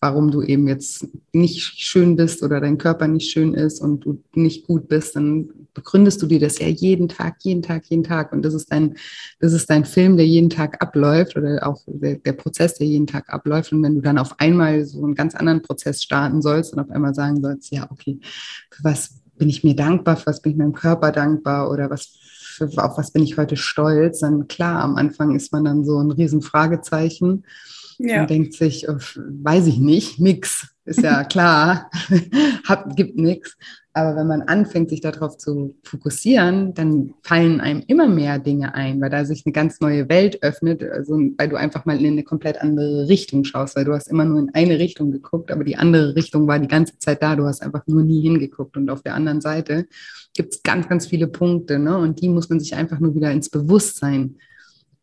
[0.00, 4.22] warum du eben jetzt nicht schön bist oder dein Körper nicht schön ist und du
[4.34, 8.32] nicht gut bist, dann begründest du dir das ja jeden Tag, jeden Tag, jeden Tag.
[8.32, 8.96] Und das ist dein,
[9.40, 13.06] das ist dein Film, der jeden Tag abläuft oder auch der, der Prozess, der jeden
[13.06, 13.72] Tag abläuft.
[13.72, 16.90] Und wenn du dann auf einmal so einen ganz anderen Prozess starten sollst und auf
[16.90, 18.18] einmal sagen sollst, ja, okay,
[18.70, 22.18] für was bin ich mir dankbar, für was bin ich meinem Körper dankbar oder was
[22.76, 26.10] auf was bin ich heute stolz, dann klar, am Anfang ist man dann so ein
[26.10, 27.44] Riesenfragezeichen.
[27.98, 28.22] Ja.
[28.22, 31.90] Und denkt sich, äh, weiß ich nicht, nix, ist ja klar,
[32.68, 33.56] Hab, gibt nichts.
[33.92, 39.00] Aber wenn man anfängt, sich darauf zu fokussieren, dann fallen einem immer mehr Dinge ein,
[39.00, 42.22] weil da sich eine ganz neue Welt öffnet, also weil du einfach mal in eine
[42.22, 45.76] komplett andere Richtung schaust, weil du hast immer nur in eine Richtung geguckt, aber die
[45.76, 48.76] andere Richtung war die ganze Zeit da, du hast einfach nur nie hingeguckt.
[48.76, 49.86] Und auf der anderen Seite
[50.32, 51.98] gibt es ganz, ganz viele Punkte, ne?
[51.98, 54.36] Und die muss man sich einfach nur wieder ins Bewusstsein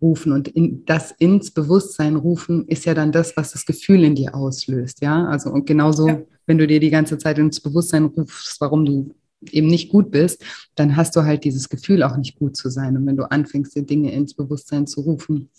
[0.05, 0.31] rufen.
[0.31, 4.35] Und in, das ins Bewusstsein rufen ist ja dann das, was das Gefühl in dir
[4.35, 5.01] auslöst.
[5.01, 6.21] Ja, also und genauso, ja.
[6.45, 9.15] wenn du dir die ganze Zeit ins Bewusstsein rufst, warum du
[9.51, 10.43] eben nicht gut bist,
[10.75, 12.95] dann hast du halt dieses Gefühl auch nicht gut zu sein.
[12.95, 15.49] Und wenn du anfängst, dir Dinge ins Bewusstsein zu rufen,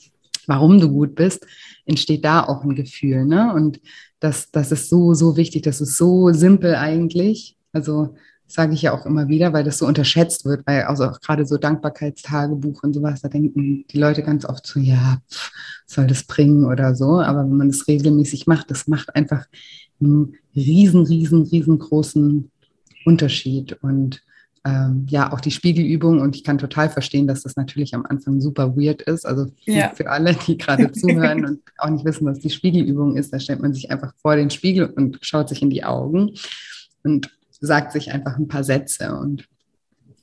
[0.47, 1.45] warum du gut bist,
[1.85, 3.25] entsteht da auch ein Gefühl.
[3.25, 3.53] Ne?
[3.53, 3.81] Und
[4.21, 7.57] das, das ist so, so wichtig, das ist so simpel eigentlich.
[7.73, 8.15] Also
[8.47, 11.47] sage ich ja auch immer wieder, weil das so unterschätzt wird, weil also auch gerade
[11.47, 15.51] so Dankbarkeitstagebuch und sowas, da denken die Leute ganz oft so, ja, pff,
[15.87, 17.21] soll das bringen oder so.
[17.21, 19.47] Aber wenn man das regelmäßig macht, das macht einfach
[20.01, 22.51] einen riesen, riesen, riesengroßen
[23.05, 23.79] Unterschied.
[23.83, 24.23] Und
[24.65, 26.21] ähm, ja, auch die Spiegelübung.
[26.21, 29.25] Und ich kann total verstehen, dass das natürlich am Anfang super weird ist.
[29.25, 29.91] Also ja.
[29.95, 33.61] für alle, die gerade zuhören und auch nicht wissen, was die Spiegelübung ist, da stellt
[33.61, 36.33] man sich einfach vor den Spiegel und schaut sich in die Augen.
[37.05, 37.31] Und
[37.61, 39.49] sagt sich einfach ein paar Sätze und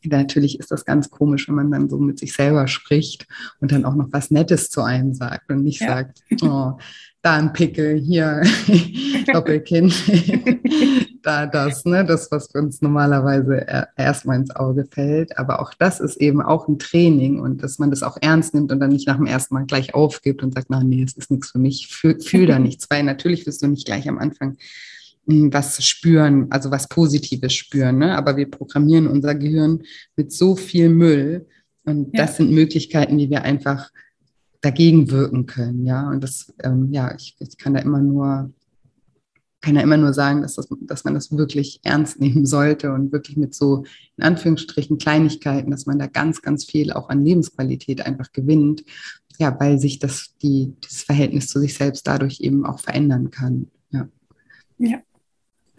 [0.06, 3.28] natürlich ist das ganz komisch, wenn man dann so mit sich selber spricht
[3.60, 5.88] und dann auch noch was Nettes zu einem sagt und nicht ja.
[5.88, 6.74] sagt, oh,
[7.22, 8.42] da ein Pickel, hier
[9.34, 9.94] Doppelkinn,
[11.24, 13.66] da das, ne, das, was uns normalerweise
[13.96, 15.38] erstmal ins Auge fällt.
[15.38, 18.74] Aber auch das ist eben auch ein Training und dass man das auch ernst nimmt
[18.74, 21.32] und dann nicht nach dem ersten Mal gleich aufgibt und sagt, na, nee, es ist
[21.32, 24.58] nichts für mich, fühl, fühl da nichts, weil natürlich wirst du nicht gleich am Anfang
[25.26, 28.00] was spüren, also was Positives spüren.
[28.00, 28.16] Ne?
[28.16, 29.84] Aber wir programmieren unser Gehirn
[30.16, 31.48] mit so viel Müll.
[31.86, 32.26] Und ja.
[32.26, 33.90] das sind Möglichkeiten, wie wir einfach
[34.62, 35.86] dagegen wirken können.
[35.86, 38.52] Ja, und das, ähm, ja, ich, ich kann da immer nur
[39.64, 43.12] kann ja immer nur sagen, dass, das, dass man das wirklich ernst nehmen sollte und
[43.12, 43.86] wirklich mit so,
[44.18, 48.84] in Anführungsstrichen, Kleinigkeiten, dass man da ganz, ganz viel auch an Lebensqualität einfach gewinnt,
[49.40, 53.72] ja, weil sich das, die, dieses Verhältnis zu sich selbst dadurch eben auch verändern kann.
[53.90, 54.08] Ja.
[54.78, 55.02] ja.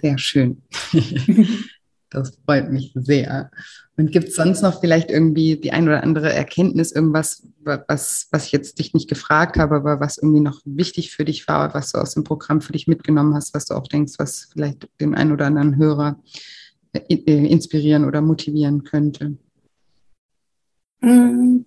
[0.01, 0.63] Sehr schön.
[2.11, 3.51] das freut mich sehr.
[3.97, 8.47] Und gibt es sonst noch vielleicht irgendwie die ein oder andere Erkenntnis, irgendwas, was, was
[8.47, 11.93] ich jetzt dich nicht gefragt habe, aber was irgendwie noch wichtig für dich war, was
[11.93, 15.15] du aus dem Programm für dich mitgenommen hast, was du auch denkst, was vielleicht den
[15.15, 16.21] einen oder anderen Hörer
[16.93, 19.37] äh, inspirieren oder motivieren könnte?
[21.01, 21.65] Mm.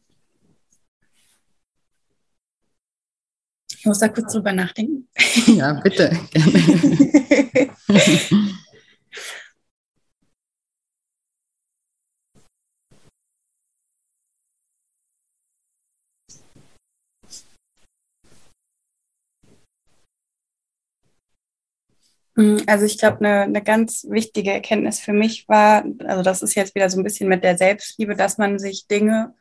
[3.79, 5.07] Ich muss da kurz drüber nachdenken.
[5.45, 6.09] Ja, bitte.
[6.31, 7.69] Gerne.
[22.35, 26.55] Mm, also ich glaube, eine, eine ganz wichtige Erkenntnis für mich war, also das ist
[26.55, 29.33] jetzt wieder so ein bisschen mit der Selbstliebe, dass man sich Dinge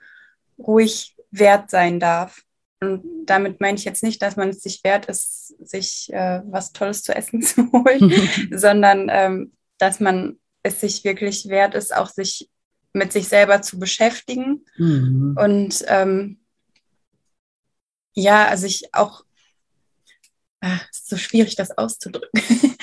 [0.59, 2.46] ruhig wert sein darf.
[2.81, 6.73] Und damit meine ich jetzt nicht, dass man es sich wert ist, sich äh, was
[6.73, 8.13] Tolles zu essen zu holen,
[8.53, 12.51] sondern ähm, dass man es sich wirklich wert ist, auch sich
[12.93, 14.65] mit sich selber zu beschäftigen.
[14.77, 15.37] Mhm.
[15.39, 16.41] Und ähm,
[18.15, 19.25] ja, also ich auch
[20.61, 22.41] ah, ist so schwierig, das auszudrücken.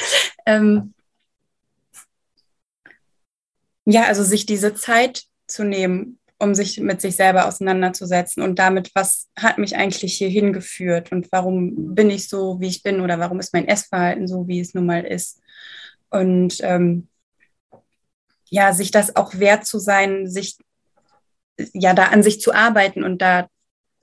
[0.45, 0.93] ähm,
[3.85, 8.91] ja, also sich diese Zeit zu nehmen, um sich mit sich selber auseinanderzusetzen und damit,
[8.93, 13.19] was hat mich eigentlich hier hingeführt und warum bin ich so, wie ich bin oder
[13.19, 15.41] warum ist mein Essverhalten so, wie es nun mal ist.
[16.09, 17.07] Und ähm,
[18.49, 20.57] ja, sich das auch wert zu sein, sich
[21.73, 23.47] ja da an sich zu arbeiten und da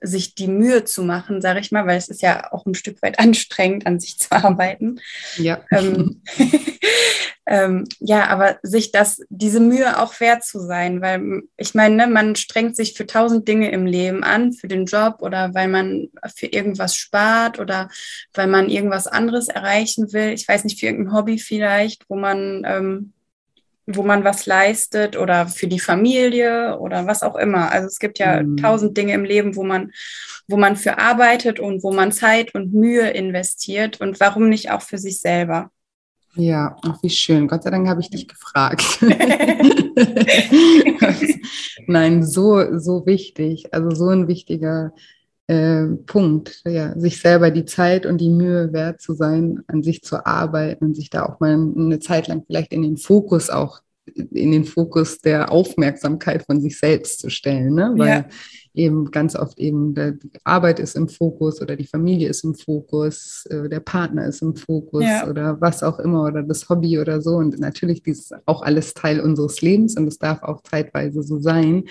[0.01, 3.01] sich die Mühe zu machen, sage ich mal, weil es ist ja auch ein Stück
[3.01, 4.99] weit anstrengend, an sich zu arbeiten.
[5.37, 5.63] Ja.
[5.71, 6.21] Ähm,
[7.51, 12.07] ähm, ja, aber sich das, diese Mühe auch wert zu sein, weil ich meine, ne,
[12.07, 16.07] man strengt sich für tausend Dinge im Leben an, für den Job oder weil man
[16.33, 17.89] für irgendwas spart oder
[18.33, 20.29] weil man irgendwas anderes erreichen will.
[20.29, 23.13] Ich weiß nicht, für irgendein Hobby vielleicht, wo man ähm,
[23.85, 27.69] wo man was leistet oder für die Familie oder was auch immer.
[27.69, 28.55] Also es gibt ja mhm.
[28.55, 29.91] tausend Dinge im Leben, wo man,
[30.47, 34.83] wo man für arbeitet und wo man Zeit und Mühe investiert und warum nicht auch
[34.83, 35.69] für sich selber.
[36.35, 37.47] Ja, ach, wie schön.
[37.47, 38.99] Gott sei Dank habe ich dich gefragt.
[41.87, 43.73] Nein, so, so wichtig.
[43.73, 44.93] Also so ein wichtiger
[45.47, 50.01] äh, Punkt, ja, sich selber die Zeit und die Mühe wert zu sein, an sich
[50.01, 53.81] zu arbeiten und sich da auch mal eine Zeit lang vielleicht in den Fokus auch
[54.05, 57.93] in den Fokus der Aufmerksamkeit von sich selbst zu stellen, ne?
[57.95, 58.25] weil ja.
[58.73, 63.45] eben ganz oft eben die Arbeit ist im Fokus oder die Familie ist im Fokus,
[63.49, 65.29] äh, der Partner ist im Fokus ja.
[65.29, 69.19] oder was auch immer oder das Hobby oder so und natürlich ist auch alles Teil
[69.19, 71.83] unseres Lebens und es darf auch zeitweise so sein,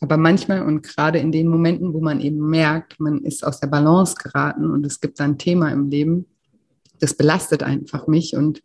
[0.00, 3.68] aber manchmal und gerade in den Momenten, wo man eben merkt, man ist aus der
[3.68, 6.26] Balance geraten und es gibt ein Thema im Leben,
[7.00, 8.62] das belastet einfach mich und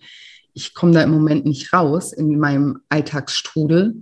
[0.55, 4.01] ich komme da im Moment nicht raus in meinem Alltagsstrudel,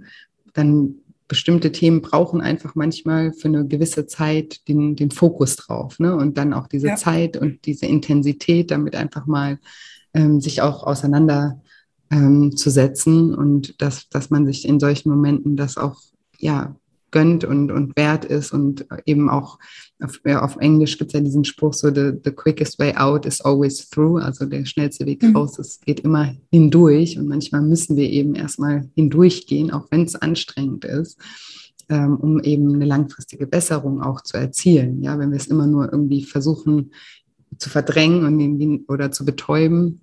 [0.53, 0.95] dann
[1.27, 5.99] bestimmte Themen brauchen einfach manchmal für eine gewisse Zeit den, den Fokus drauf.
[5.99, 6.15] Ne?
[6.15, 6.95] Und dann auch diese ja.
[6.95, 9.57] Zeit und diese Intensität, damit einfach mal
[10.13, 11.59] ähm, sich auch auseinander
[12.11, 15.99] ähm, zu setzen und dass, dass man sich in solchen Momenten das auch
[16.37, 16.75] ja,
[17.13, 19.59] gönnt und, und wert ist und eben auch
[20.01, 23.25] auf, ja, auf Englisch gibt es ja diesen Spruch so, the, the quickest way out
[23.25, 25.37] is always through, also der schnellste Weg mhm.
[25.37, 30.15] raus, es geht immer hindurch und manchmal müssen wir eben erstmal hindurchgehen, auch wenn es
[30.15, 31.17] anstrengend ist,
[31.87, 35.01] ähm, um eben eine langfristige Besserung auch zu erzielen.
[35.01, 36.91] Ja, wenn wir es immer nur irgendwie versuchen
[37.57, 40.01] zu verdrängen und oder zu betäuben,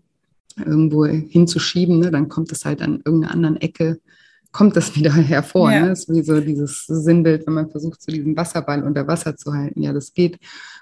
[0.56, 4.00] irgendwo hinzuschieben, ne, dann kommt es halt an irgendeiner anderen Ecke
[4.53, 5.72] kommt das wieder hervor.
[5.72, 5.82] Ja.
[5.82, 5.88] Ne?
[5.90, 9.53] Das ist wie so dieses Sinnbild, wenn man versucht, so diesen Wasserball unter Wasser zu
[9.53, 9.82] halten.
[9.82, 10.38] Ja, das geht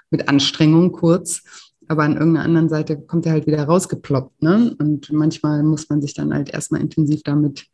[0.09, 1.43] mit Anstrengung kurz,
[1.87, 4.41] aber an irgendeiner anderen Seite kommt er halt wieder rausgeploppt.
[4.41, 4.75] Ne?
[4.79, 7.67] Und manchmal muss man sich dann halt erstmal intensiv damit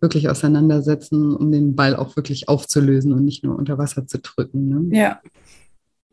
[0.00, 4.68] wirklich auseinandersetzen, um den Ball auch wirklich aufzulösen und nicht nur unter Wasser zu drücken.
[4.68, 4.98] Ne?
[4.98, 5.20] Ja.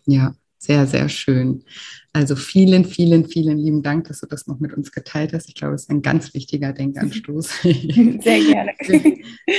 [0.05, 1.63] Ja, Sehr, sehr schön.
[2.11, 5.47] Also vielen, vielen, vielen lieben Dank, dass du das noch mit uns geteilt hast.
[5.47, 7.49] Ich glaube, es ist ein ganz wichtiger Denkanstoß.
[7.61, 8.71] Sehr gerne.
[8.83, 9.01] für,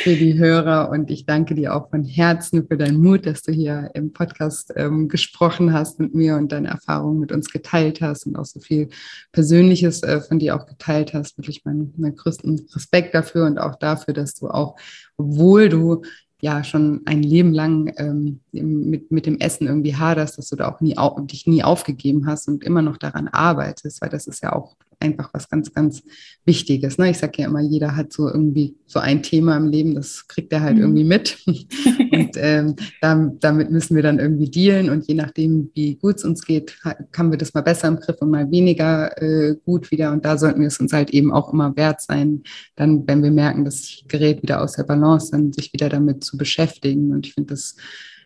[0.03, 3.51] für, die Hörer und ich danke dir auch von Herzen für deinen Mut, dass du
[3.51, 8.27] hier im Podcast ähm, gesprochen hast mit mir und deine Erfahrungen mit uns geteilt hast
[8.27, 8.91] und auch so viel
[9.33, 11.39] Persönliches äh, von dir auch geteilt hast.
[11.39, 14.77] Wirklich meinen, meinen größten Respekt dafür und auch dafür, dass du auch,
[15.17, 16.03] obwohl du
[16.41, 20.69] ja schon ein Leben lang ähm, mit, mit dem Essen irgendwie haderst, dass du da
[20.69, 24.53] auch nie, dich nie aufgegeben hast und immer noch daran arbeitest, weil das ist ja
[24.53, 26.03] auch einfach was ganz, ganz
[26.45, 26.99] Wichtiges.
[26.99, 27.11] Ne?
[27.11, 30.53] Ich sage ja immer, jeder hat so irgendwie so ein Thema im Leben, das kriegt
[30.53, 30.83] er halt mhm.
[30.83, 31.39] irgendwie mit.
[31.47, 34.91] und ähm, damit müssen wir dann irgendwie dealen.
[34.91, 36.77] Und je nachdem, wie gut es uns geht,
[37.17, 40.13] haben wir das mal besser im Griff und mal weniger äh, gut wieder.
[40.13, 42.43] Und da sollten wir es uns halt eben auch immer wert sein,
[42.77, 46.37] dann, wenn wir merken, das gerät wieder aus der Balance, dann sich wieder damit zu
[46.37, 47.13] beschäftigen.
[47.13, 47.77] Und ich finde das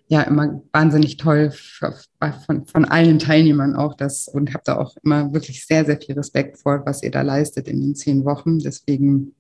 [0.09, 1.53] ja immer wahnsinnig toll
[2.47, 6.15] von, von allen Teilnehmern auch das und habe da auch immer wirklich sehr, sehr viel
[6.15, 8.59] Respekt vor, was ihr da leistet in den zehn Wochen.
[8.59, 9.35] Deswegen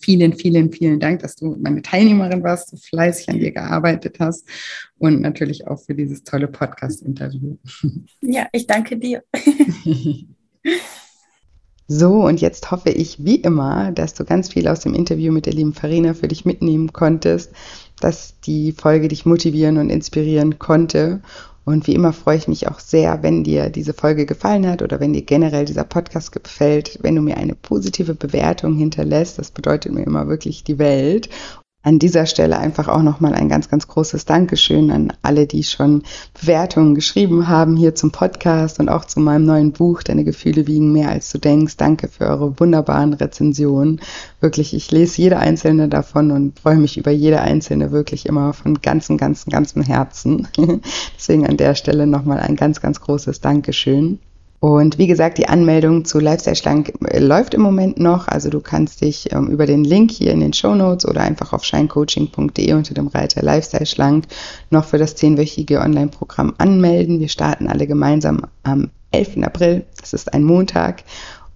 [0.00, 4.46] vielen, vielen, vielen Dank, dass du meine Teilnehmerin warst, so fleißig an dir gearbeitet hast
[4.98, 7.56] und natürlich auch für dieses tolle Podcast-Interview.
[8.20, 9.22] Ja, ich danke dir.
[11.88, 15.46] So, und jetzt hoffe ich wie immer, dass du ganz viel aus dem Interview mit
[15.46, 17.52] der lieben Farina für dich mitnehmen konntest
[18.00, 21.20] dass die Folge dich motivieren und inspirieren konnte.
[21.64, 25.00] Und wie immer freue ich mich auch sehr, wenn dir diese Folge gefallen hat oder
[25.00, 29.38] wenn dir generell dieser Podcast gefällt, wenn du mir eine positive Bewertung hinterlässt.
[29.38, 31.28] Das bedeutet mir immer wirklich die Welt
[31.86, 36.02] an dieser Stelle einfach auch nochmal ein ganz, ganz großes Dankeschön an alle, die schon
[36.34, 40.02] Bewertungen geschrieben haben hier zum Podcast und auch zu meinem neuen Buch.
[40.02, 41.76] Deine Gefühle wiegen mehr als du denkst.
[41.76, 44.00] Danke für eure wunderbaren Rezensionen.
[44.40, 48.80] Wirklich, ich lese jede einzelne davon und freue mich über jede einzelne wirklich immer von
[48.82, 50.48] ganzem, ganzem, ganzem Herzen.
[51.16, 54.18] Deswegen an der Stelle nochmal ein ganz, ganz großes Dankeschön.
[54.60, 58.26] Und wie gesagt, die Anmeldung zu Lifestyle Schlank äh, läuft im Moment noch.
[58.28, 61.52] Also du kannst dich ähm, über den Link hier in den Show Notes oder einfach
[61.52, 64.26] auf shinecoaching.de unter dem Reiter Lifestyle Schlank
[64.70, 67.20] noch für das zehnwöchige Online-Programm anmelden.
[67.20, 69.42] Wir starten alle gemeinsam am 11.
[69.42, 69.84] April.
[70.00, 71.04] Das ist ein Montag.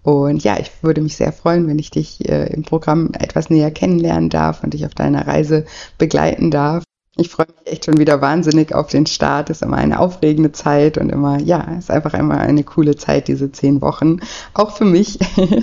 [0.02, 3.70] Und ja, ich würde mich sehr freuen, wenn ich dich äh, im Programm etwas näher
[3.70, 5.66] kennenlernen darf und dich auf deiner Reise
[5.98, 6.84] begleiten darf.
[7.20, 9.50] Ich freue mich echt schon wieder wahnsinnig auf den Start.
[9.50, 13.52] Ist immer eine aufregende Zeit und immer, ja, ist einfach immer eine coole Zeit, diese
[13.52, 14.20] zehn Wochen.
[14.54, 15.18] Auch für mich.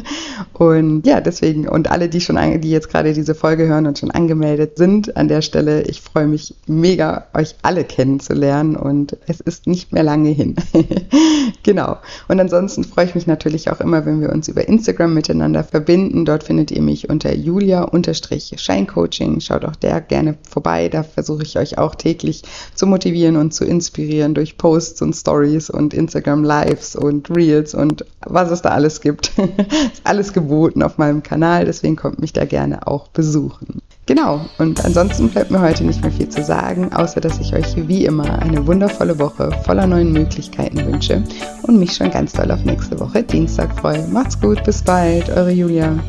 [0.54, 4.10] Und ja, deswegen, und alle, die schon, die jetzt gerade diese Folge hören und schon
[4.10, 9.68] angemeldet sind, an der Stelle, ich freue mich mega, euch alle kennenzulernen und es ist
[9.68, 10.56] nicht mehr lange hin.
[11.64, 11.98] genau.
[12.28, 16.26] Und ansonsten freue ich mich natürlich auch immer, wenn wir uns über Instagram miteinander verbinden.
[16.26, 19.40] Dort findet ihr mich unter julia-scheincoaching.
[19.40, 20.90] Schaut auch der gerne vorbei.
[20.90, 22.44] Da versuche versuche ich euch auch täglich
[22.76, 28.06] zu motivieren und zu inspirieren durch Posts und Stories und Instagram Lives und Reels und
[28.26, 29.32] was es da alles gibt.
[29.38, 33.82] ist alles geboten auf meinem Kanal, deswegen kommt mich da gerne auch besuchen.
[34.08, 37.76] Genau, und ansonsten bleibt mir heute nicht mehr viel zu sagen, außer dass ich euch
[37.90, 41.24] wie immer eine wundervolle Woche voller neuen Möglichkeiten wünsche
[41.64, 44.08] und mich schon ganz doll auf nächste Woche Dienstag freue.
[44.08, 46.00] Macht's gut, bis bald, eure Julia.